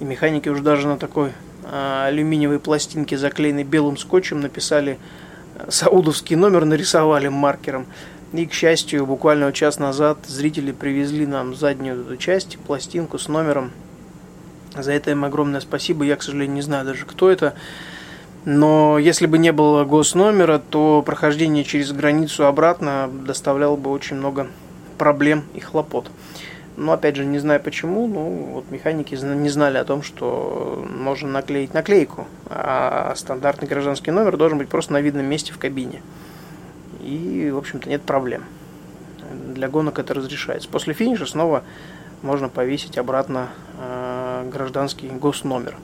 И 0.00 0.04
механики 0.04 0.48
уже 0.48 0.62
даже 0.62 0.88
на 0.88 0.96
такой 0.96 1.32
а, 1.64 2.06
алюминиевой 2.06 2.58
пластинке, 2.58 3.16
заклеенной 3.16 3.64
белым 3.64 3.96
скотчем, 3.96 4.40
написали 4.40 4.98
э, 5.56 5.70
саудовский 5.70 6.36
номер, 6.36 6.64
нарисовали 6.64 7.28
маркером. 7.28 7.86
И, 8.32 8.46
к 8.46 8.52
счастью, 8.52 9.06
буквально 9.06 9.52
час 9.52 9.78
назад 9.78 10.18
зрители 10.26 10.72
привезли 10.72 11.26
нам 11.26 11.54
заднюю 11.54 12.00
эту 12.00 12.16
часть, 12.16 12.58
пластинку 12.58 13.18
с 13.18 13.28
номером. 13.28 13.72
За 14.74 14.92
это 14.92 15.10
им 15.10 15.24
огромное 15.24 15.60
спасибо. 15.60 16.04
Я, 16.04 16.16
к 16.16 16.22
сожалению, 16.22 16.54
не 16.54 16.62
знаю 16.62 16.86
даже, 16.86 17.04
кто 17.04 17.30
это. 17.30 17.54
Но 18.44 18.98
если 18.98 19.26
бы 19.26 19.38
не 19.38 19.52
было 19.52 19.84
госномера, 19.84 20.58
то 20.58 21.02
прохождение 21.04 21.62
через 21.62 21.92
границу 21.92 22.46
обратно 22.46 23.08
доставляло 23.26 23.76
бы 23.76 23.90
очень 23.90 24.16
много 24.16 24.48
проблем 24.98 25.44
и 25.54 25.60
хлопот. 25.60 26.10
Но 26.82 26.92
опять 26.92 27.14
же, 27.14 27.24
не 27.24 27.38
знаю 27.38 27.60
почему, 27.60 28.08
ну 28.08 28.54
вот 28.54 28.70
механики 28.72 29.14
не 29.14 29.48
знали 29.48 29.78
о 29.78 29.84
том, 29.84 30.02
что 30.02 30.84
можно 30.90 31.28
наклеить 31.28 31.74
наклейку, 31.74 32.26
а 32.46 33.14
стандартный 33.14 33.68
гражданский 33.68 34.10
номер 34.10 34.36
должен 34.36 34.58
быть 34.58 34.68
просто 34.68 34.92
на 34.92 35.00
видном 35.00 35.24
месте 35.26 35.52
в 35.52 35.58
кабине 35.58 36.02
и, 37.00 37.50
в 37.52 37.58
общем-то, 37.58 37.88
нет 37.88 38.02
проблем. 38.02 38.42
Для 39.54 39.68
гонок 39.68 40.00
это 40.00 40.12
разрешается. 40.12 40.68
После 40.68 40.92
финиша 40.92 41.24
снова 41.24 41.62
можно 42.20 42.48
повесить 42.48 42.98
обратно 42.98 43.50
э, 43.78 44.50
гражданский 44.52 45.08
госномер, 45.08 45.76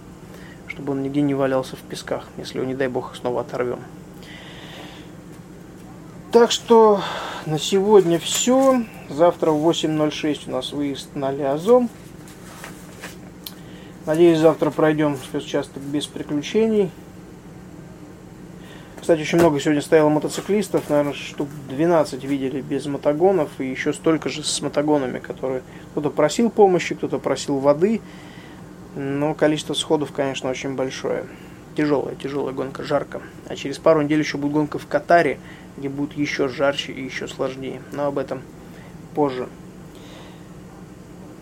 чтобы 0.66 0.94
он 0.94 1.04
нигде 1.04 1.20
не 1.20 1.34
валялся 1.34 1.76
в 1.76 1.80
песках, 1.80 2.24
если 2.38 2.58
его, 2.58 2.66
не 2.66 2.74
дай 2.74 2.88
бог, 2.88 3.14
снова 3.14 3.42
оторвем. 3.42 3.78
Так 6.30 6.50
что 6.50 7.00
на 7.46 7.58
сегодня 7.58 8.18
все. 8.18 8.82
Завтра 9.08 9.50
в 9.50 9.66
8.06 9.66 10.42
у 10.48 10.50
нас 10.50 10.72
выезд 10.72 11.14
на 11.14 11.32
Лиазон. 11.32 11.88
Надеюсь, 14.04 14.38
завтра 14.38 14.70
пройдем 14.70 15.16
спецучасток 15.16 15.82
без 15.82 16.06
приключений. 16.06 16.90
Кстати, 19.00 19.22
очень 19.22 19.38
много 19.38 19.58
сегодня 19.58 19.80
стояло 19.80 20.10
мотоциклистов, 20.10 20.90
наверное, 20.90 21.14
штук 21.14 21.48
12 21.70 22.22
видели 22.24 22.60
без 22.60 22.84
мотогонов, 22.84 23.48
и 23.58 23.66
еще 23.66 23.94
столько 23.94 24.28
же 24.28 24.44
с 24.44 24.60
мотогонами, 24.60 25.20
которые 25.20 25.62
кто-то 25.92 26.10
просил 26.10 26.50
помощи, 26.50 26.94
кто-то 26.94 27.18
просил 27.18 27.58
воды, 27.58 28.02
но 28.94 29.32
количество 29.32 29.72
сходов, 29.72 30.12
конечно, 30.12 30.50
очень 30.50 30.74
большое. 30.74 31.24
Тяжелая, 31.74 32.16
тяжелая 32.16 32.52
гонка, 32.52 32.82
жарко. 32.82 33.22
А 33.46 33.56
через 33.56 33.78
пару 33.78 34.02
недель 34.02 34.18
еще 34.18 34.36
будет 34.36 34.52
гонка 34.52 34.78
в 34.78 34.86
Катаре, 34.86 35.38
где 35.78 35.88
будет 35.88 36.16
еще 36.16 36.48
жарче 36.48 36.92
и 36.92 37.04
еще 37.04 37.28
сложнее. 37.28 37.80
Но 37.92 38.06
об 38.06 38.18
этом 38.18 38.42
позже. 39.14 39.48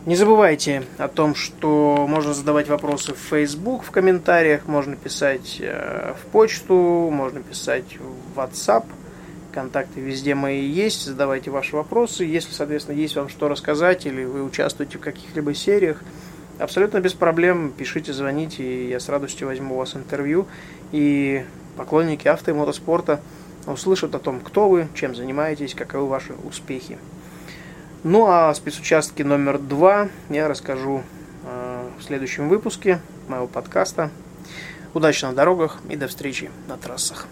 Не 0.07 0.15
забывайте 0.15 0.85
о 0.99 1.09
том, 1.09 1.35
что 1.35 2.07
можно 2.09 2.33
задавать 2.33 2.69
вопросы 2.69 3.13
в 3.13 3.19
Facebook 3.19 3.83
в 3.83 3.91
комментариях, 3.91 4.69
можно 4.69 4.95
писать 4.95 5.57
э, 5.59 6.15
в 6.15 6.31
почту, 6.31 7.11
можно 7.13 7.41
писать 7.41 7.99
в 7.99 8.39
WhatsApp. 8.39 8.85
Контакты 9.53 10.01
везде 10.01 10.37
мои 10.37 10.65
есть. 10.65 11.07
Задавайте 11.07 11.51
ваши 11.51 11.75
вопросы. 11.75 12.23
Если, 12.23 12.53
соответственно, 12.53 12.95
есть 12.97 13.17
вам 13.17 13.29
что 13.29 13.49
рассказать 13.49 14.07
или 14.07 14.23
вы 14.23 14.45
участвуете 14.45 14.99
в 14.99 15.01
каких-либо 15.01 15.55
сериях, 15.55 16.05
абсолютно 16.61 17.01
без 17.01 17.15
проблем 17.15 17.73
пишите, 17.77 18.13
звоните, 18.13 18.63
и 18.63 18.89
я 18.89 19.01
с 19.01 19.09
радостью 19.09 19.49
возьму 19.49 19.75
у 19.75 19.79
вас 19.79 19.97
интервью. 19.97 20.47
И 20.93 21.45
поклонники 21.77 22.29
авто 22.29 22.53
и 22.53 22.55
мотоспорта 22.55 23.21
услышат 23.67 24.15
о 24.15 24.19
том, 24.19 24.41
кто 24.41 24.69
вы, 24.69 24.89
чем 24.95 25.15
занимаетесь, 25.15 25.75
каковы 25.75 26.09
ваши 26.09 26.35
успехи. 26.45 26.99
Ну 28.03 28.27
а 28.29 28.55
спецучастке 28.55 29.25
номер 29.25 29.59
два 29.59 30.09
я 30.29 30.49
расскажу 30.49 31.03
э, 31.45 31.91
в 31.99 32.03
следующем 32.03 32.49
выпуске 32.49 33.01
моего 33.29 33.47
подкаста. 33.47 34.11
Удачи 34.95 35.25
на 35.25 35.33
дорогах 35.33 35.79
и 35.89 35.97
до 35.97 36.09
встречи 36.09 36.51
на 36.69 36.77
трассах. 36.77 37.27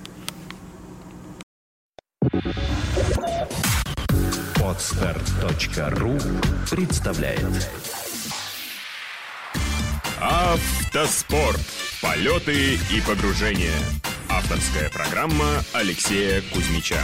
Отстар.ру 4.60 6.18
представляет 6.70 7.70
Автоспорт. 10.20 11.60
Полеты 12.00 12.74
и 12.74 13.00
погружения. 13.06 13.72
Авторская 14.44 14.90
программа 14.90 15.64
Алексея 15.72 16.42
Кузьмича. 16.52 16.98